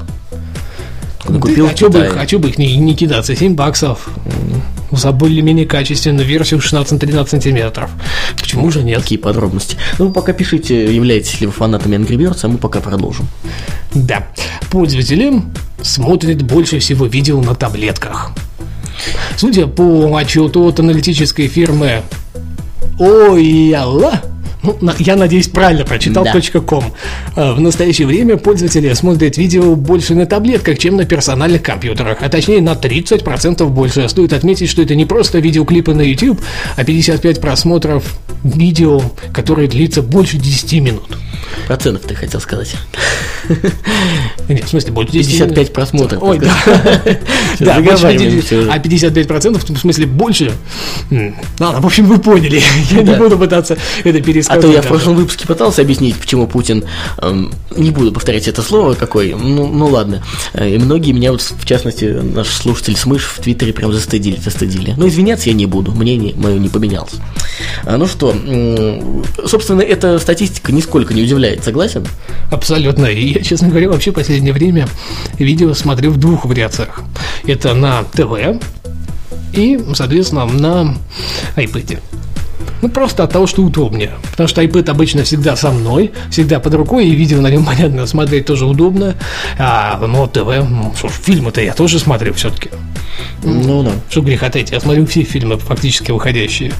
[1.27, 3.35] Он купил а что бы, а бы их не, не кидаться?
[3.35, 4.09] 7 баксов.
[4.91, 7.89] За более-менее качественную версию 16-13 сантиметров.
[8.37, 9.01] Почему же нет?
[9.01, 9.77] Какие подробности?
[9.97, 13.27] Ну, пока пишите, являетесь ли вы фанатами Angry Birds, а мы пока продолжим.
[13.93, 14.27] Да.
[14.69, 15.41] Пользователи
[15.81, 18.31] смотрят больше всего видео на таблетках.
[19.37, 22.03] Судя по отчету от аналитической фирмы
[22.97, 24.21] Ой, Алла,
[24.81, 26.33] ну, я надеюсь, правильно прочитал да.
[26.61, 26.83] .com.
[27.35, 32.29] Э, в настоящее время пользователи смотрят видео больше на таблетках, чем на персональных компьютерах, а
[32.29, 34.07] точнее на 30% больше.
[34.09, 36.39] Стоит отметить, что это не просто видеоклипы на YouTube,
[36.75, 39.01] а 55 просмотров видео,
[39.33, 41.17] которое длится больше 10 минут.
[41.67, 42.75] Процентов ты хотел сказать.
[44.49, 46.21] Нет, в смысле, больше 55 просмотров.
[46.23, 46.53] Ой, да.
[47.59, 48.71] Да, больше Заговариваемся 50, уже.
[48.71, 50.51] а 55 процентов, в смысле, больше.
[51.59, 52.61] Ладно, в общем, вы поняли.
[52.91, 54.61] Я не буду пытаться это А пересказать.
[54.61, 56.83] то я в прошлом выпуске пытался объяснить, почему Путин,
[57.19, 60.23] эм, не буду повторять это слово, какой, ну, ну ладно.
[60.53, 64.93] Э, И многие меня, вот, в частности, наш слушатель Смыш в Твиттере прям застыдили, застыдили.
[64.97, 67.13] Но извиняться я не буду, мнение мое не поменялось.
[67.83, 68.35] А, ну что,
[69.45, 72.05] собственно, эта статистика нисколько не удивляет, согласен?
[72.51, 73.05] Абсолютно.
[73.05, 74.87] И я, честно говоря, вообще в последнее время
[75.37, 77.01] видео смотрю в двух вариациях.
[77.45, 78.61] Это на ТВ
[79.53, 80.95] и, соответственно, на
[81.55, 81.99] iPad.
[82.81, 84.11] Ну, просто от того, что удобнее.
[84.31, 88.05] Потому что iPad обычно всегда со мной, всегда под рукой, и видео на нем, понятно,
[88.05, 89.15] смотреть тоже удобно.
[89.57, 92.69] А, но ТВ, ну, что ж, фильмы-то я тоже смотрю все-таки.
[93.43, 93.91] Ну да.
[94.09, 96.73] Что греха таить, я смотрю все фильмы фактически выходящие.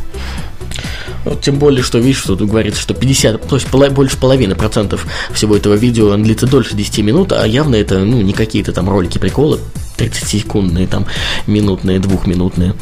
[1.23, 4.55] Вот тем более, что видишь, что тут говорится, что 50, то есть пола- больше половины
[4.55, 8.89] процентов всего этого видео длится дольше 10 минут, а явно это, ну, не какие-то там
[8.89, 9.59] ролики, приколы,
[9.97, 11.05] 30-секундные, там,
[11.47, 12.73] минутные, двухминутные.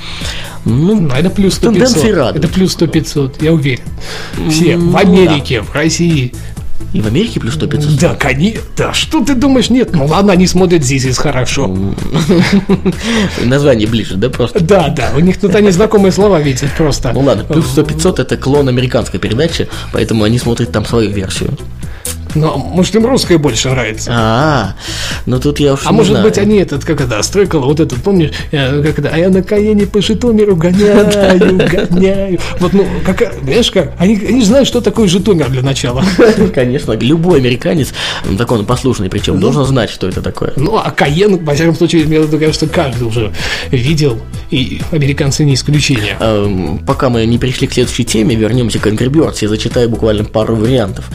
[0.65, 2.15] Ну, Ну, это плюс 100 Тенденции 500.
[2.15, 2.45] радуют.
[2.45, 3.83] Это плюс 100 500, я уверен.
[4.49, 6.33] Все, Ну, в Америке, в России,
[6.93, 7.99] и в Америке плюс 100 500.
[7.99, 8.61] Да, конечно.
[8.77, 9.69] Да, что ты думаешь?
[9.69, 11.75] Нет, ну ладно, они смотрят из хорошо.
[13.43, 14.63] Название ближе, да, просто?
[14.63, 17.11] Да, да, у них тут они знакомые слова видят просто.
[17.13, 21.57] Ну ладно, плюс 100 500 это клон американской передачи, поэтому они смотрят там свою версию.
[22.35, 24.11] Но, может, им русская больше нравится.
[24.13, 24.75] А,
[25.25, 26.25] ну тут я уж А не может знаю.
[26.25, 29.43] быть, они этот, как это, стрекало, вот этот, помнишь, э, как это, а я на
[29.43, 32.39] Каене по Житомиру гоняю, гоняю.
[32.59, 36.03] Вот, ну, как, знаешь как, они, они знают, что такое Житомир для начала.
[36.53, 37.93] Конечно, любой американец,
[38.25, 40.53] м, законопослушный причем, должен знать, что это такое.
[40.55, 43.31] Ну, а Каен, во всяком случае, виду, кажется, каждый уже
[43.71, 44.19] видел,
[44.51, 46.17] и американцы не исключение.
[46.19, 49.37] Эм, Пока мы не перешли к следующей теме, вернемся к Angry Birds.
[49.41, 51.05] Я зачитаю буквально пару вариантов.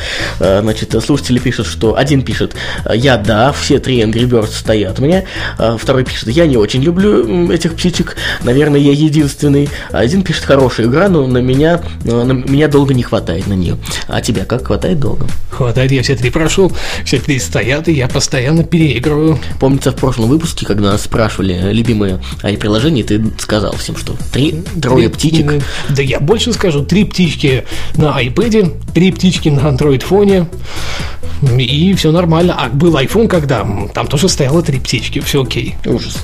[0.40, 2.54] Э, Значит, слушатели пишут, что один пишет,
[2.94, 5.24] я да, все три Angry Birds стоят меня.
[5.58, 9.70] Э, Второй пишет, я не очень люблю этих птичек, наверное, я единственный.
[9.90, 13.54] А Один пишет, хорошая игра, но на меня, э, на меня долго не хватает на
[13.54, 13.78] нее.
[14.06, 15.26] А тебя как хватает долго?
[15.50, 16.70] Хватает, я все три прошел,
[17.06, 19.38] все три стоят, и я постоянно переигрываю.
[19.60, 22.20] Помнится, в прошлом выпуске, когда нас спрашивали любимые
[22.60, 25.62] приложения, ты сказал всем, что три, трое Три- птичек.
[25.88, 27.64] Да я больше скажу, три птички
[27.96, 30.46] на iPad, три птички на Android фоне,
[31.58, 32.54] и все нормально.
[32.58, 35.76] А был iPhone когда, там тоже стояло три птички, все окей.
[35.86, 36.16] Ужас.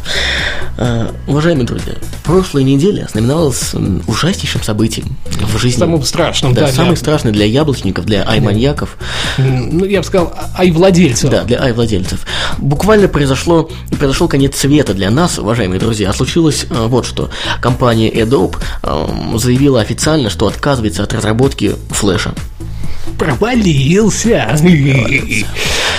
[0.77, 5.79] Э, уважаемые друзья, прошлая неделя знаменовалась м, ужаснейшим событием в жизни.
[5.79, 8.97] Самым страшным, да, да, для- самый страшный для яблочников, для ай-маньяков,
[9.39, 11.31] Ну, я бы сказал, ай-владельцев.
[11.31, 12.27] да, для ай-владельцев.
[12.59, 16.11] Буквально произошло, произошел конец света для нас, уважаемые друзья.
[16.11, 17.31] А случилось э, вот что.
[17.61, 19.07] Компания Adobe э,
[19.39, 22.35] заявила официально, что отказывается от разработки флеша.
[23.19, 24.57] Провалился.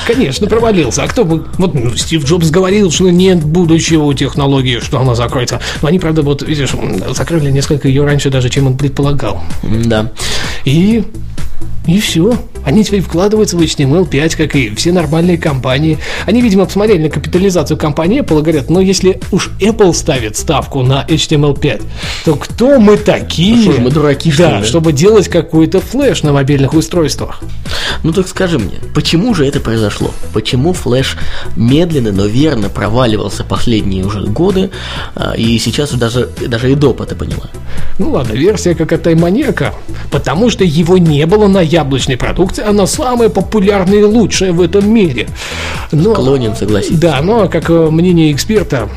[0.06, 1.04] Конечно, провалился.
[1.04, 1.48] А кто бы...
[1.58, 5.60] Вот ну, Стив Джобс говорил, что нет будущего у технологии, что она закроется.
[5.82, 6.72] Но они, правда, вот, видишь,
[7.16, 9.44] закрыли несколько ее раньше даже, чем он предполагал.
[9.64, 10.12] Да.
[10.64, 11.04] И...
[11.86, 12.38] И все.
[12.66, 16.00] Они теперь вкладываются в HTML5, как и все нормальные компании.
[16.26, 20.82] Они, видимо, посмотрели на капитализацию компании Apple и говорят, ну если уж Apple ставит ставку
[20.82, 21.84] на HTML5,
[22.26, 23.58] то кто мы такие?
[23.58, 24.66] Ну что ж, мы дураки, что да, ли, да?
[24.66, 27.42] чтобы делать какой-то флеш на мобильных устройствах.
[28.02, 30.12] Ну так скажи мне, почему же это произошло?
[30.34, 31.18] Почему флеш
[31.56, 34.72] медленно, но верно проваливался последние уже годы,
[35.16, 37.50] а, и сейчас даже, даже и доп это поняла?
[38.00, 39.74] Ну ладно, версия как от Тайманека,
[40.10, 44.92] потому что его не было на яблочной продукции, она самая популярная и лучшая в этом
[44.92, 45.28] мире.
[45.92, 47.00] Но, Склонен согласиться.
[47.00, 48.90] Да, но, как э, мнение эксперта,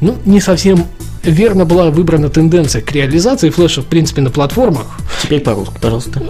[0.00, 0.86] ну, не совсем
[1.30, 4.86] верно была выбрана тенденция к реализации флеша, в принципе, на платформах.
[5.22, 6.22] Теперь по-русски, пожалуйста.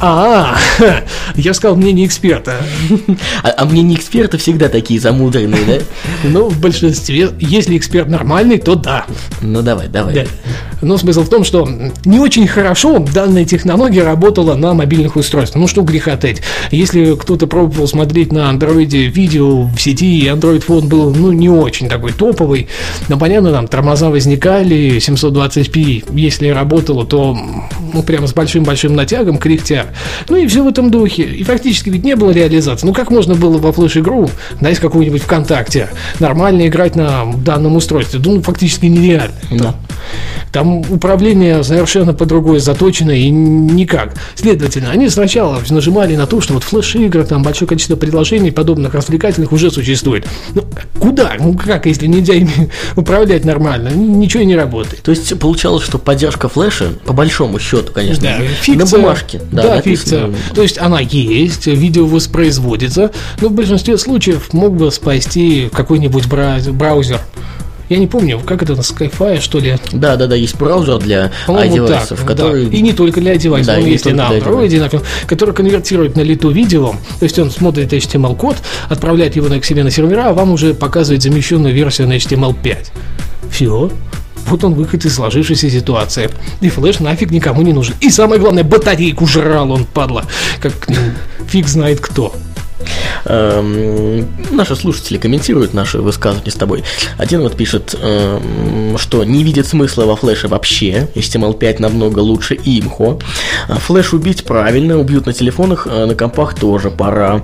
[0.00, 0.56] А,
[1.34, 2.56] я сказал мнение эксперта.
[3.42, 5.78] А, а мнения эксперта всегда такие замудренные, да?
[6.28, 9.06] Но в большинстве, если эксперт нормальный, то да.
[9.40, 10.14] Ну давай, давай.
[10.14, 10.24] Да.
[10.82, 11.68] Но смысл в том, что
[12.04, 15.60] не очень хорошо данная технология работала на мобильных устройствах.
[15.60, 16.42] Ну что греха таить.
[16.70, 21.48] Если кто-то пробовал смотреть на андроиде видео в сети, и Android фон был ну, не
[21.48, 22.68] очень такой топовый,
[23.08, 27.36] но понятно, там тормоза возникали, 720p, если работало, то
[27.92, 29.86] ну, прямо с большим-большим натягом, кряхтя.
[30.28, 31.22] Ну и все в этом духе.
[31.22, 32.86] И фактически ведь не было реализации.
[32.86, 34.28] Ну как можно было во флеш-игру,
[34.60, 35.88] да, из какую-нибудь ВКонтакте,
[36.20, 38.20] нормально играть на данном устройстве?
[38.24, 39.34] Ну, фактически нереально.
[39.50, 39.74] Да.
[40.52, 44.14] Там управление совершенно по другой заточено и никак.
[44.34, 49.52] Следовательно, они сначала нажимали на то, что вот флеш-игры, там большое количество предложений подобных развлекательных
[49.52, 50.26] уже существует.
[50.54, 50.64] Ну,
[50.98, 51.34] куда?
[51.38, 53.88] Ну, как, если нельзя ими управлять нормально?
[53.90, 55.02] Ничего не работает.
[55.02, 58.98] То есть получалось, что поддержка флеша, по большому счету, конечно, Да, на фикция.
[59.00, 59.40] бумажке.
[59.52, 60.32] Да, написано.
[60.32, 60.54] фикция.
[60.54, 66.58] То есть она есть, видео воспроизводится, но в большинстве случаев мог бы спасти какой-нибудь бра-
[66.70, 67.20] браузер.
[67.88, 69.76] Я не помню, как это на Skyfi, что ли?
[69.92, 72.26] Да, да, да, есть браузер для iDevice, да.
[72.26, 72.66] который...
[72.68, 76.22] И не только для iDevice, Да, он есть и на Android, например, который конвертирует на
[76.22, 78.56] лету видео, то есть он смотрит HTML-код,
[78.88, 82.76] отправляет его на- к себе на сервера, а вам уже показывает замещенную версию на HTML5.
[83.50, 83.90] Все.
[84.48, 86.30] Вот он выход из сложившейся ситуации.
[86.60, 87.94] И флеш нафиг никому не нужен.
[88.00, 90.24] И самое главное, батарейку жрал он, падла.
[90.60, 90.96] Как м,
[91.48, 92.32] фиг знает кто.
[93.24, 96.84] Эм, наши слушатели комментируют наши высказывания с тобой.
[97.18, 101.08] Один вот пишет, эм, что не видит смысла во флеше вообще.
[101.14, 103.18] HTML5 намного лучше имхо.
[103.68, 107.42] Флеш убить правильно, убьют на телефонах, а на компах тоже пора.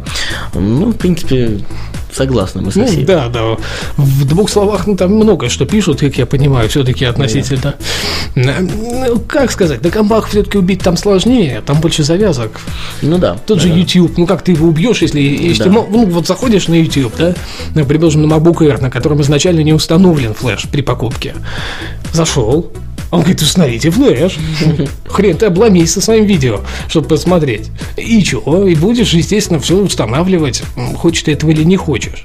[0.54, 1.60] Ну, в принципе,
[2.12, 3.04] согласны мы со Ну, всеми.
[3.04, 3.56] да, да.
[3.96, 7.74] В двух словах, ну, там много что пишут, как я понимаю, все-таки относительно.
[8.34, 12.60] Ну, как сказать, на компах все-таки убить там сложнее, там больше завязок.
[13.02, 13.36] Ну да.
[13.46, 13.74] Тот же да.
[13.74, 15.70] YouTube, ну как ты его убьешь, если, если Да.
[15.70, 17.34] мо- ну, вот заходишь на YouTube, да,
[17.74, 21.34] ну, предположим, на MacBook Air, на котором изначально не установлен флеш при покупке.
[22.12, 22.70] Зашел,
[23.12, 24.38] он говорит, установите флеш.
[25.06, 27.70] Хрен ты обломись со своим видео, чтобы посмотреть.
[27.98, 28.66] И чего?
[28.66, 30.62] И будешь, естественно, все устанавливать,
[30.96, 32.24] хочешь ты этого или не хочешь.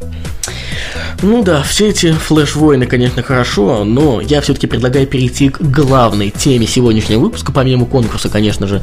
[1.21, 6.65] Ну да, все эти флеш-войны, конечно, хорошо, но я все-таки предлагаю перейти к главной теме
[6.65, 8.82] сегодняшнего выпуска, помимо конкурса, конечно же.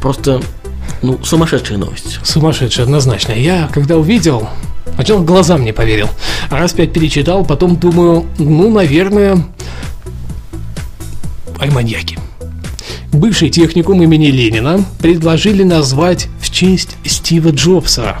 [0.00, 0.42] Просто,
[1.02, 2.18] ну, сумасшедшая новость.
[2.24, 3.32] Сумасшедший, однозначно.
[3.32, 4.48] Я, когда увидел,
[4.94, 6.08] сначала глазам не поверил.
[6.50, 9.44] А раз пять перечитал, потом думаю, ну, наверное,
[11.60, 12.18] ай, маньяки.
[13.12, 18.18] Бывший техникум имени Ленина предложили назвать в честь Стива Джобса.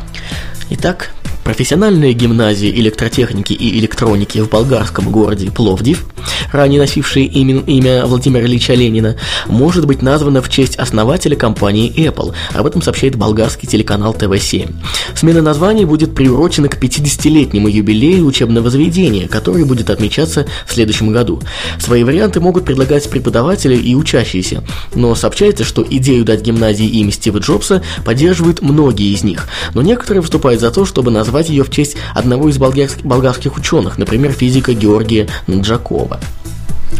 [0.70, 1.14] Итак,
[1.48, 6.04] профессиональная гимназия электротехники и электроники в болгарском городе Пловдив,
[6.52, 12.34] ранее носившая имя, имя Владимира Ильича Ленина, может быть названа в честь основателя компании Apple.
[12.52, 14.74] Об этом сообщает болгарский телеканал ТВ-7.
[15.14, 21.40] Смена названия будет приурочена к 50-летнему юбилею учебного заведения, который будет отмечаться в следующем году.
[21.78, 27.38] Свои варианты могут предлагать преподаватели и учащиеся, но сообщается, что идею дать гимназии имя Стива
[27.38, 31.96] Джобса поддерживают многие из них, но некоторые выступают за то, чтобы назвать ее в честь
[32.14, 36.20] одного из болгарских, болгарских ученых, например, физика Георгия Наджакова.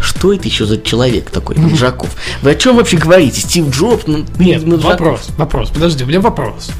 [0.01, 2.11] Что это еще за человек такой, Наджаков?
[2.42, 3.40] Вы о чем вообще говорите?
[3.40, 4.05] Стив Джобс?
[4.38, 4.85] Нет, Наджаков?
[5.01, 6.70] вопрос, вопрос, подожди, у меня вопрос.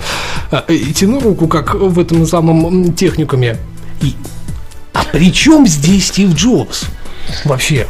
[0.51, 3.57] А, э, Тяну руку, как в этом самом техникуме.
[4.03, 4.14] И-
[4.92, 6.85] А при чем здесь Стив Джобс?
[7.44, 7.87] Вообще.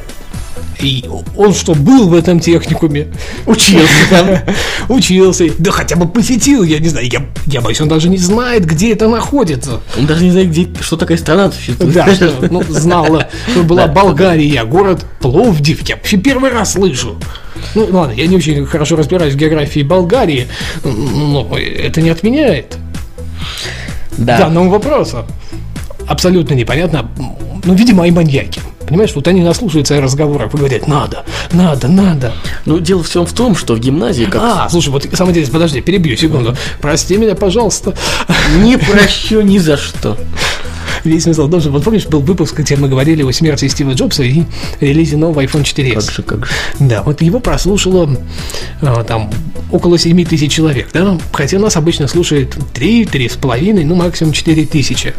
[0.81, 1.05] И
[1.37, 3.09] он что, был в этом техникуме?
[3.47, 4.29] Учился там.
[4.89, 5.47] Учился.
[5.59, 7.09] Да хотя бы посетил, я не знаю.
[7.11, 9.81] Я, я боюсь, он даже не знает, где это находится.
[9.99, 11.95] Он даже не знает, где, что такая страна существует.
[11.95, 15.83] Да, что, ну, знала, что была Болгария, город Пловдив.
[15.89, 17.17] Я вообще первый раз слышу.
[17.75, 20.47] Ну, ладно, я не очень хорошо разбираюсь в географии Болгарии,
[20.85, 22.77] но это не отменяет
[24.17, 24.39] Да.
[24.39, 25.27] данного вопроса.
[26.07, 27.11] Абсолютно непонятно.
[27.65, 28.61] Ну, видимо, и маньяки.
[28.89, 32.33] Понимаешь, вот они наслушаются разговоров и говорят, надо, надо, надо.
[32.65, 35.81] Ну, дело всем в том, что в гимназии, как А, слушай, вот самое интересное, подожди,
[35.81, 36.57] перебью секунду.
[36.81, 37.95] Прости меня, пожалуйста.
[38.59, 40.17] не прощу ни за что.
[41.05, 41.73] Весь смысл должен.
[41.73, 44.45] Вот помнишь, был выпуск, где мы говорили о смерти Стива Джобса и
[44.81, 45.95] релизе нового iPhone 4s.
[45.95, 46.53] Как же, как же.
[46.81, 48.17] Да, вот его прослушало
[48.83, 49.31] а, там
[49.71, 51.19] около 7 тысяч человек, да?
[51.33, 55.15] Хотя нас обычно слушает 3, 3,5, ну максимум 4 тысячи.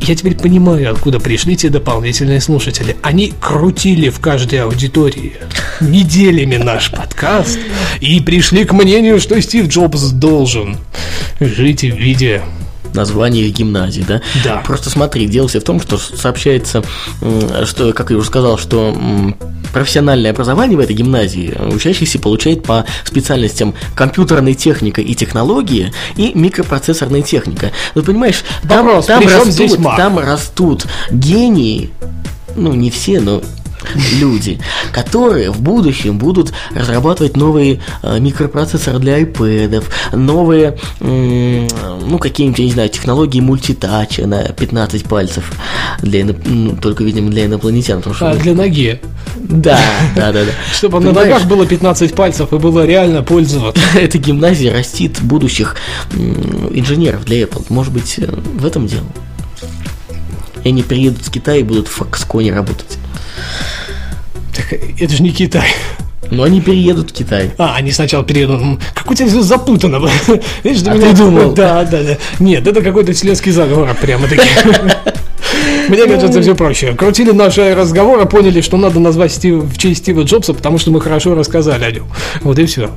[0.00, 2.96] Я теперь понимаю, откуда пришли те дополнительные слушатели.
[3.02, 5.34] Они крутили в каждой аудитории
[5.80, 7.58] неделями наш подкаст
[8.00, 10.78] и пришли к мнению, что Стив Джобс должен
[11.40, 12.42] жить в виде
[12.94, 14.20] Название гимназии, да?
[14.44, 14.62] Да.
[14.66, 16.82] Просто смотри, дело все в том, что сообщается,
[17.64, 18.96] что, как я уже сказал, что
[19.72, 27.22] профессиональное образование в этой гимназии учащийся получает по специальностям компьютерной техника и технологии и микропроцессорная
[27.22, 27.72] техника.
[27.94, 31.90] Ну, понимаешь, там, Вопрос, там, чем растут, там растут гении,
[32.56, 33.42] ну, не все, но
[34.20, 34.60] люди,
[34.92, 42.72] которые в будущем будут разрабатывать новые э, микропроцессоры для iPad, новые, ну, какие-нибудь, я не
[42.72, 45.52] знаю, технологии мультитача на 15 пальцев,
[46.00, 47.98] для, ну, только, видимо, для инопланетян.
[47.98, 49.00] Потому что, а, для ноги.
[49.36, 49.78] Да,
[50.16, 50.50] да, да, да.
[50.72, 53.82] Чтобы на ногах было 15 пальцев и было реально пользоваться.
[53.98, 55.76] Эта гимназия растит будущих
[56.12, 57.64] инженеров для Apple.
[57.68, 59.06] Может быть, э, в этом дело.
[60.64, 62.97] И они приедут с Китая и будут в Foxconn работать.
[64.58, 65.68] Так это же не Китай.
[66.30, 67.52] Но они переедут в Китай.
[67.58, 68.80] А, они сначала переедут.
[68.92, 69.98] Как у тебя все запутано.
[70.64, 71.52] Видишь, А меня ты думал?
[71.54, 72.18] Да, да, да.
[72.40, 74.42] Нет, это какой-то членский заговор прямо-таки.
[75.88, 76.92] Мне кажется, все проще.
[76.94, 81.00] Крутили наши разговоры, поняли, что надо назвать Стив, в честь Стива Джобса, потому что мы
[81.00, 82.06] хорошо рассказали о нем.
[82.42, 82.90] Вот и все.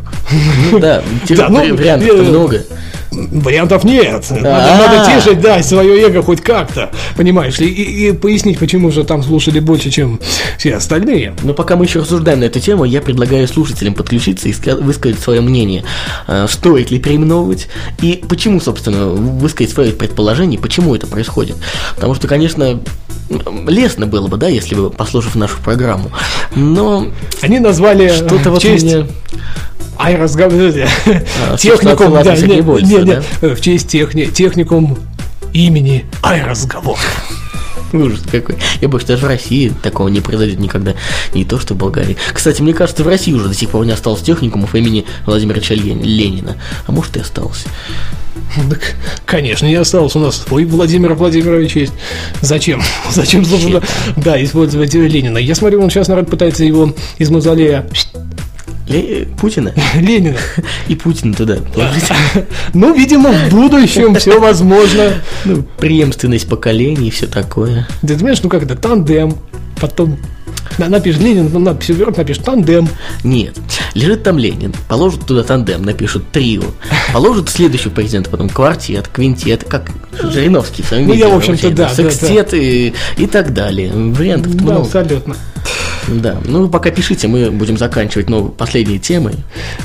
[0.72, 2.64] Ну да, ну, вариантов э, много.
[3.12, 4.26] Вариантов нет.
[4.30, 4.78] Надо, А.
[4.78, 6.92] надо тешить, да, свое эго хоть как-то.
[7.18, 7.60] Понимаешь?
[7.60, 10.20] И, и пояснить, почему же там слушали больше, чем
[10.58, 11.34] все остальные.
[11.44, 15.20] Но пока мы еще рассуждаем на эту тему, я предлагаю слушателям подключиться и ска- высказать
[15.20, 15.84] свое мнение.
[16.28, 17.68] Э, Стоит ли переименовывать
[18.02, 21.58] и почему, собственно, высказать свое предположение, почему это происходит.
[21.96, 26.12] Потому что, конечно, м, лестно было бы, да, если бы, послушав нашу программу.
[26.56, 27.08] Но
[27.42, 29.08] Они назвали э, что-то в вот честь мне...
[29.98, 30.60] Ай, разговор...
[31.50, 33.24] А, техникум, да, не, Грибольца, не, не, да?
[33.42, 34.98] э, в честь техни, техникум
[35.54, 36.98] имени Ай, разговор.
[37.94, 38.56] Ужас какой.
[38.80, 40.94] Я боюсь, даже в России такого не произойдет никогда.
[41.34, 42.16] Не то, что в Болгарии.
[42.34, 45.74] Кстати, мне кажется, в России уже до сих пор не осталось техникумов имени Владимира Ильича
[45.74, 46.56] Лен- Ленина.
[46.88, 47.68] А может и остался.
[48.70, 48.96] Так,
[49.26, 51.94] конечно, не осталось у нас свой Владимир Владимирович есть.
[52.42, 52.82] Зачем?
[53.12, 53.82] Зачем, собственно,
[54.18, 55.38] да, использовать Ленина?
[55.38, 57.88] Я смотрю, он сейчас, народ пытается его из мавзолея
[58.88, 60.38] Ле- Путина Ленина.
[60.88, 61.58] и Путина туда.
[62.74, 65.14] Ну, видимо, в будущем все возможно.
[65.46, 67.88] Ну, преемственность поколений и все такое.
[68.02, 69.38] Ты понимаешь, ну как это, тандем,
[69.80, 70.18] потом
[70.78, 72.88] напишет Ленин, надпись уберет, напишет тандем.
[73.24, 73.58] Нет.
[73.94, 76.64] Лежит там Ленин, положат туда тандем, напишут трио.
[77.14, 79.92] Положат следующего президента, потом квартет, квинтет, как
[80.22, 83.92] Жириновский в своем Ну, я, в общем-то, да, да, Секстет и, и так далее.
[83.94, 84.82] Вариантов Да, много.
[84.82, 85.36] абсолютно.
[86.08, 86.38] Да.
[86.46, 89.34] Ну, пока пишите, мы будем заканчивать новые, последние темы.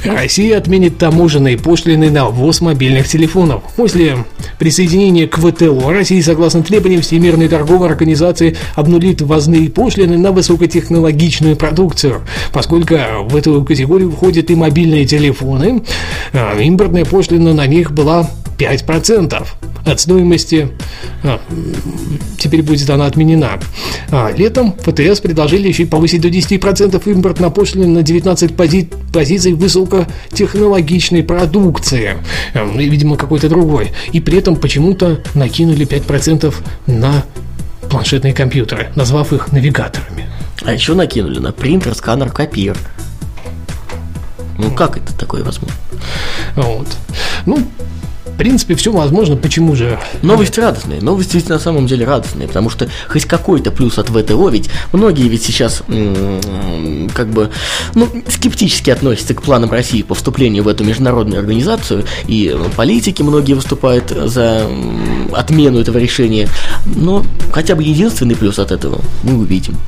[0.04, 3.62] Россия отменит таможенные пошлины на ввоз мобильных телефонов.
[3.76, 4.24] После
[4.58, 12.22] присоединения к ВТО Россия, согласно требованиям Всемирной торговой организации, обнулит ввозные пошлины на высокотехнологичную продукцию.
[12.52, 12.94] Поскольку
[13.28, 15.82] в эту категорию входят и мобильные телефоны,
[16.32, 18.28] а, импортная пошлина на них была
[18.58, 19.46] 5%
[19.84, 20.70] от стоимости
[21.22, 21.40] а,
[22.38, 23.58] теперь будет она отменена.
[24.10, 28.92] А, летом ФТС предложили еще и повысить до 10% импорт на пошлины на 19 пози-
[29.12, 32.16] позиций высокотехнологичной продукции.
[32.54, 33.92] А, ну, видимо, какой-то другой.
[34.12, 36.54] И при этом почему-то накинули 5%
[36.86, 37.24] на
[37.88, 40.26] планшетные компьютеры, назвав их навигаторами.
[40.62, 42.76] А еще накинули на принтер, сканер, копир.
[44.58, 45.76] Ну, как это такое возможно?
[46.56, 46.88] Вот.
[47.44, 47.58] Ну,
[48.36, 49.34] в принципе, все возможно.
[49.34, 49.98] Почему же?
[50.20, 54.50] Новость радостная, новость ведь на самом деле радостная, потому что хоть какой-то плюс от ВТО,
[54.50, 55.82] ведь многие ведь сейчас
[57.14, 57.50] как бы
[57.94, 63.54] ну, скептически относятся к планам России по вступлению в эту международную организацию, и политики многие
[63.54, 64.68] выступают за
[65.32, 66.50] отмену этого решения,
[66.84, 69.78] но хотя бы единственный плюс от этого мы увидим.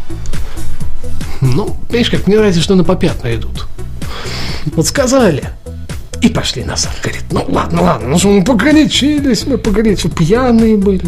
[1.43, 3.67] Ну, понимаешь, как мне нравится, что на попятно идут.
[4.75, 5.51] Вот сказали.
[6.21, 6.93] И пошли назад.
[7.03, 11.03] Говорит, ну ладно, ладно, ну что мы погорячились, мы погорячились, пьяные были.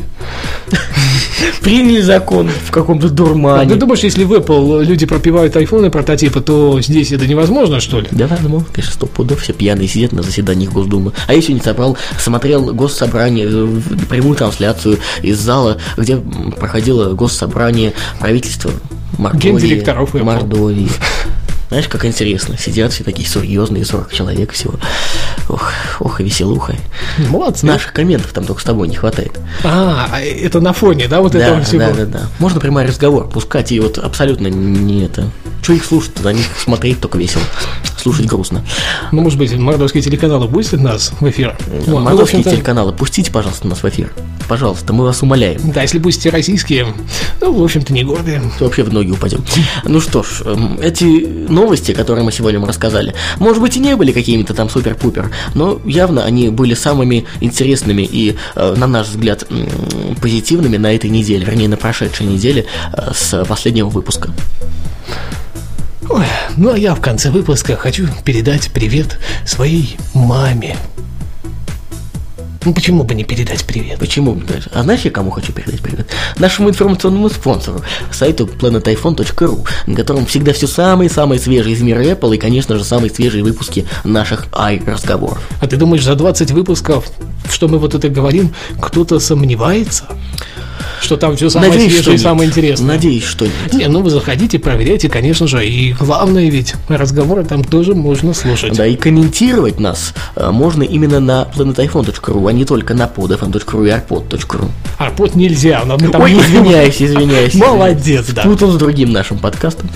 [1.63, 3.71] Приняли закон в каком-то дурмане.
[3.71, 8.09] ты думаешь, если в Apple люди пропивают айфоны прототипы, то здесь это невозможно, что ли?
[8.11, 11.13] Да ладно, мол, конечно, сто пудов все пьяные сидят на заседаниях Госдумы.
[11.27, 17.93] А я сегодня собрал, смотрел госсобрание, э, в- прямую трансляцию из зала, где проходило госсобрание
[18.19, 18.71] правительства
[19.19, 19.53] Мордовии.
[19.53, 20.15] Гендиректоров.
[20.15, 20.89] Мордовии.
[21.71, 22.59] Знаешь, как интересно.
[22.59, 24.75] Сидят все такие серьезные, 40 человек всего.
[25.49, 26.75] Ох, ох и веселуха.
[27.29, 27.64] Молодцы.
[27.64, 29.39] Наших комментов там только с тобой не хватает.
[29.62, 31.83] А, а это на фоне, да, вот Да, этого всего?
[31.83, 32.21] да, да, да.
[32.41, 35.31] Можно прямой разговор пускать, и вот абсолютно не это.
[35.62, 37.45] Что их слушать, на них смотреть только весело.
[38.01, 38.64] Слушать грустно.
[39.12, 41.55] Ну, может быть, мордовские телеканалы пустят нас в эфир?
[41.86, 44.11] Вот, в Мордовские телеканалы, пустите, пожалуйста, нас в эфир.
[44.48, 45.61] Пожалуйста, мы вас умоляем.
[45.70, 46.94] Да, если пустите российские,
[47.42, 48.40] ну, в общем-то, не гордые.
[48.59, 49.44] То вообще в ноги упадем.
[49.84, 51.05] Ну что ж, эм, эти
[51.51, 55.78] новости, которые мы сегодня вам рассказали, может быть и не были какими-то там супер-пупер, но
[55.84, 59.46] явно они были самыми интересными и, э, на наш взгляд,
[60.22, 64.30] позитивными на этой неделе, вернее, на прошедшей неделе э, с последнего выпуска.
[66.11, 66.25] Ой,
[66.57, 70.77] ну, а я в конце выпуска хочу передать привет своей маме.
[72.65, 74.01] Ну, почему бы не передать привет?
[74.01, 74.37] Почему?
[74.75, 76.09] А знаешь, я кому хочу передать привет?
[76.37, 82.39] Нашему информационному спонсору, сайту planetiphone.ru, на котором всегда все самые-самые свежие из мира Apple и,
[82.39, 85.49] конечно же, самые свежие выпуски наших i-разговоров.
[85.61, 87.07] А ты думаешь, за 20 выпусков,
[87.49, 90.07] что мы вот это говорим, кто-то сомневается?
[91.01, 92.94] Что там все самое Надеюсь, свежее и самое интересное.
[92.94, 93.72] Надеюсь, что нет.
[93.72, 95.66] Не, ну вы заходите, проверяйте, конечно же.
[95.66, 98.76] И главное ведь, разговоры там тоже можно слушать.
[98.76, 103.90] Да, и комментировать нас э, можно именно на planetiphone.ru, а не только на podfm.ru и
[103.90, 104.68] arpod.ru.
[104.98, 107.55] Арпот нельзя, но мы там Ой, извиняюсь, извиняюсь.
[107.55, 108.42] Молодец, да.
[108.42, 109.88] Путал с другим нашим подкастом.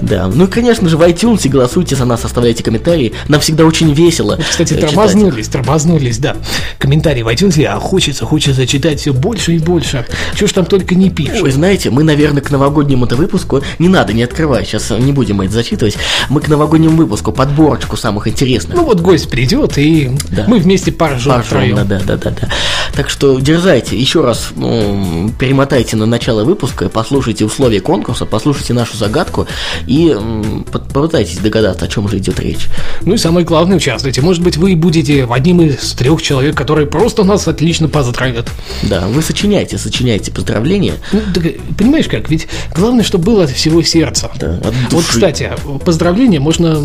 [0.00, 0.28] Да.
[0.28, 3.12] Ну и, конечно же, в iTunes голосуйте за нас, оставляйте комментарии.
[3.28, 4.36] Нам всегда очень весело.
[4.36, 6.36] Вот, кстати, э, тормознулись, тормознулись, да.
[6.78, 10.04] Комментарии в iTunes, а хочется, хочется читать все больше и больше.
[10.36, 11.42] Чего ж там только не пишут.
[11.42, 15.40] Ой, знаете, мы, наверное, к новогоднему это выпуску, не надо, не открывай, сейчас не будем
[15.40, 15.96] это зачитывать,
[16.28, 18.76] мы к новогоднему выпуску подборочку самых интересных.
[18.76, 20.44] Ну вот гость придет, и Да.
[20.46, 21.76] мы вместе поржем Поржем, втроем.
[21.76, 22.48] да, да, да, да, да.
[22.94, 28.96] Так что дерзайте, еще раз м, перемотайте на начало выпуска, послушайте условия конкурса, послушайте нашу
[28.96, 29.46] загадку
[29.86, 32.66] и м, попытайтесь догадаться, о чем же идет речь.
[33.02, 34.20] Ну и самое главное, участвуйте.
[34.20, 38.48] Может быть, вы будете одним из трех человек, которые просто нас отлично поздравят.
[38.82, 40.94] Да, вы сочиняйте, сочиняйте поздравления.
[41.12, 41.44] Ну, так,
[41.76, 42.30] понимаешь как?
[42.30, 44.30] Ведь главное, чтобы было от всего сердца.
[44.38, 45.08] Да, от Вот, души.
[45.08, 45.50] кстати,
[45.84, 46.80] поздравления можно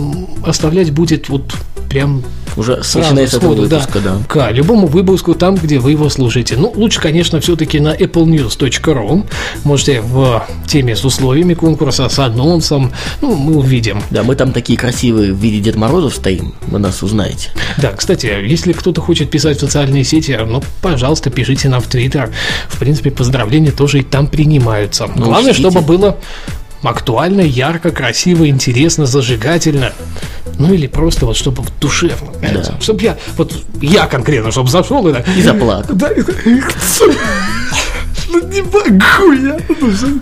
[0.46, 1.54] оставлять будет вот
[1.90, 2.24] прям
[2.58, 4.18] Уже сразу, начиная с этого сходу, выпуска, да.
[4.28, 6.56] К любому выпуску там, где вы его слушаете.
[6.58, 9.26] Ну, лучше, конечно, все-таки на applenews.ru.
[9.64, 12.92] Можете в теме с условиями конкурса, с анонсом.
[13.22, 14.02] Ну, мы увидим.
[14.10, 17.52] Да, мы там такие красивые в виде Дед Морозов стоим, вы нас узнаете.
[17.78, 22.32] Да, кстати, если кто-то хочет писать в социальные сети, ну, пожалуйста, пишите нам в Твиттер.
[22.70, 23.12] В принципе,
[23.46, 25.08] поздравления тоже и там принимаются.
[25.16, 25.70] Ну, Главное, учтите.
[25.70, 26.18] чтобы было
[26.84, 29.94] актуально, ярко, красиво, интересно, зажигательно.
[30.58, 32.32] Ну или просто вот чтобы душевно.
[32.42, 32.80] Да.
[32.80, 35.28] Чтобы я, вот я конкретно, чтобы зашел и так.
[35.38, 35.96] И заплакал.
[35.96, 36.22] Да, и
[38.42, 39.58] ну не могу я.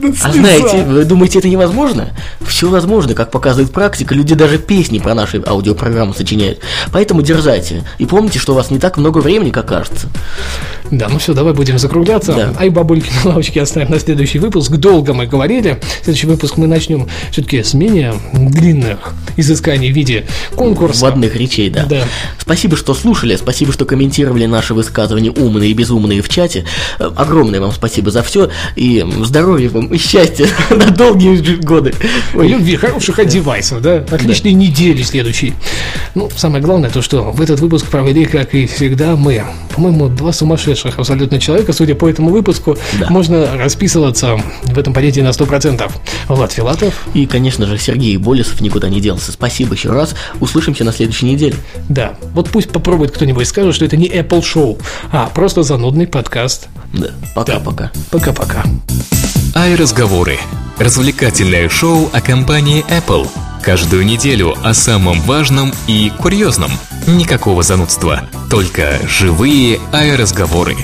[0.01, 0.13] ну.
[0.23, 2.09] А знаете, вы думаете, это невозможно?
[2.45, 6.59] Все возможно, как показывает практика, люди даже песни про наши аудиопрограммы сочиняют.
[6.91, 7.83] Поэтому дерзайте.
[7.97, 10.07] И помните, что у вас не так много времени, как кажется.
[10.91, 12.33] Да, ну все, давай будем закругляться.
[12.33, 12.53] Да.
[12.57, 14.71] А и бабульки на лавочке оставим на следующий выпуск.
[14.71, 15.79] Долго мы говорили.
[16.03, 21.05] Следующий выпуск мы начнем все-таки с менее длинных изысканий в виде конкурса.
[21.05, 21.85] Вводных речей, да.
[21.85, 22.03] Да.
[22.37, 26.65] Спасибо, что слушали, спасибо, что комментировали наши высказывания умные и безумные в чате.
[26.99, 28.49] Э, Огромное вам спасибо за все.
[28.75, 31.93] И здоровья вам и счастья на долгие годы.
[32.35, 34.03] Ой, Любви, хороших девайсов, да?
[34.09, 35.53] Отличной недели следующей.
[36.15, 39.43] Ну, самое главное то, что в этот выпуск провели, как и всегда, мы.
[39.75, 41.73] По-моему, два сумасшедших абсолютно человека.
[41.73, 43.07] Судя по этому выпуску, Да.
[43.09, 45.91] можно расписываться в этом понятии на 100%.
[46.27, 49.31] Влад Филатов, И, конечно же, Сергей Болесов никуда не делся.
[49.31, 50.15] Спасибо еще раз.
[50.39, 51.55] Услышимся на следующей неделе.
[51.89, 52.13] да.
[52.33, 54.79] Вот пусть попробует кто-нибудь скажет, что это не Apple Show,
[55.11, 56.67] а просто занудный подкаст.
[56.93, 57.91] Да, пока-пока.
[58.11, 58.63] Пока-пока.
[59.55, 60.37] iRазговоры.
[60.77, 63.27] Развлекательное шоу о компании Apple.
[63.61, 66.71] Каждую неделю о самом важном и курьезном.
[67.07, 68.29] Никакого занудства.
[68.49, 70.75] Только живые iRазговоры.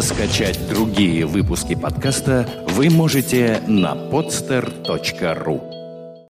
[0.00, 5.73] Скачать другие выпуски подкаста вы можете на podster.ru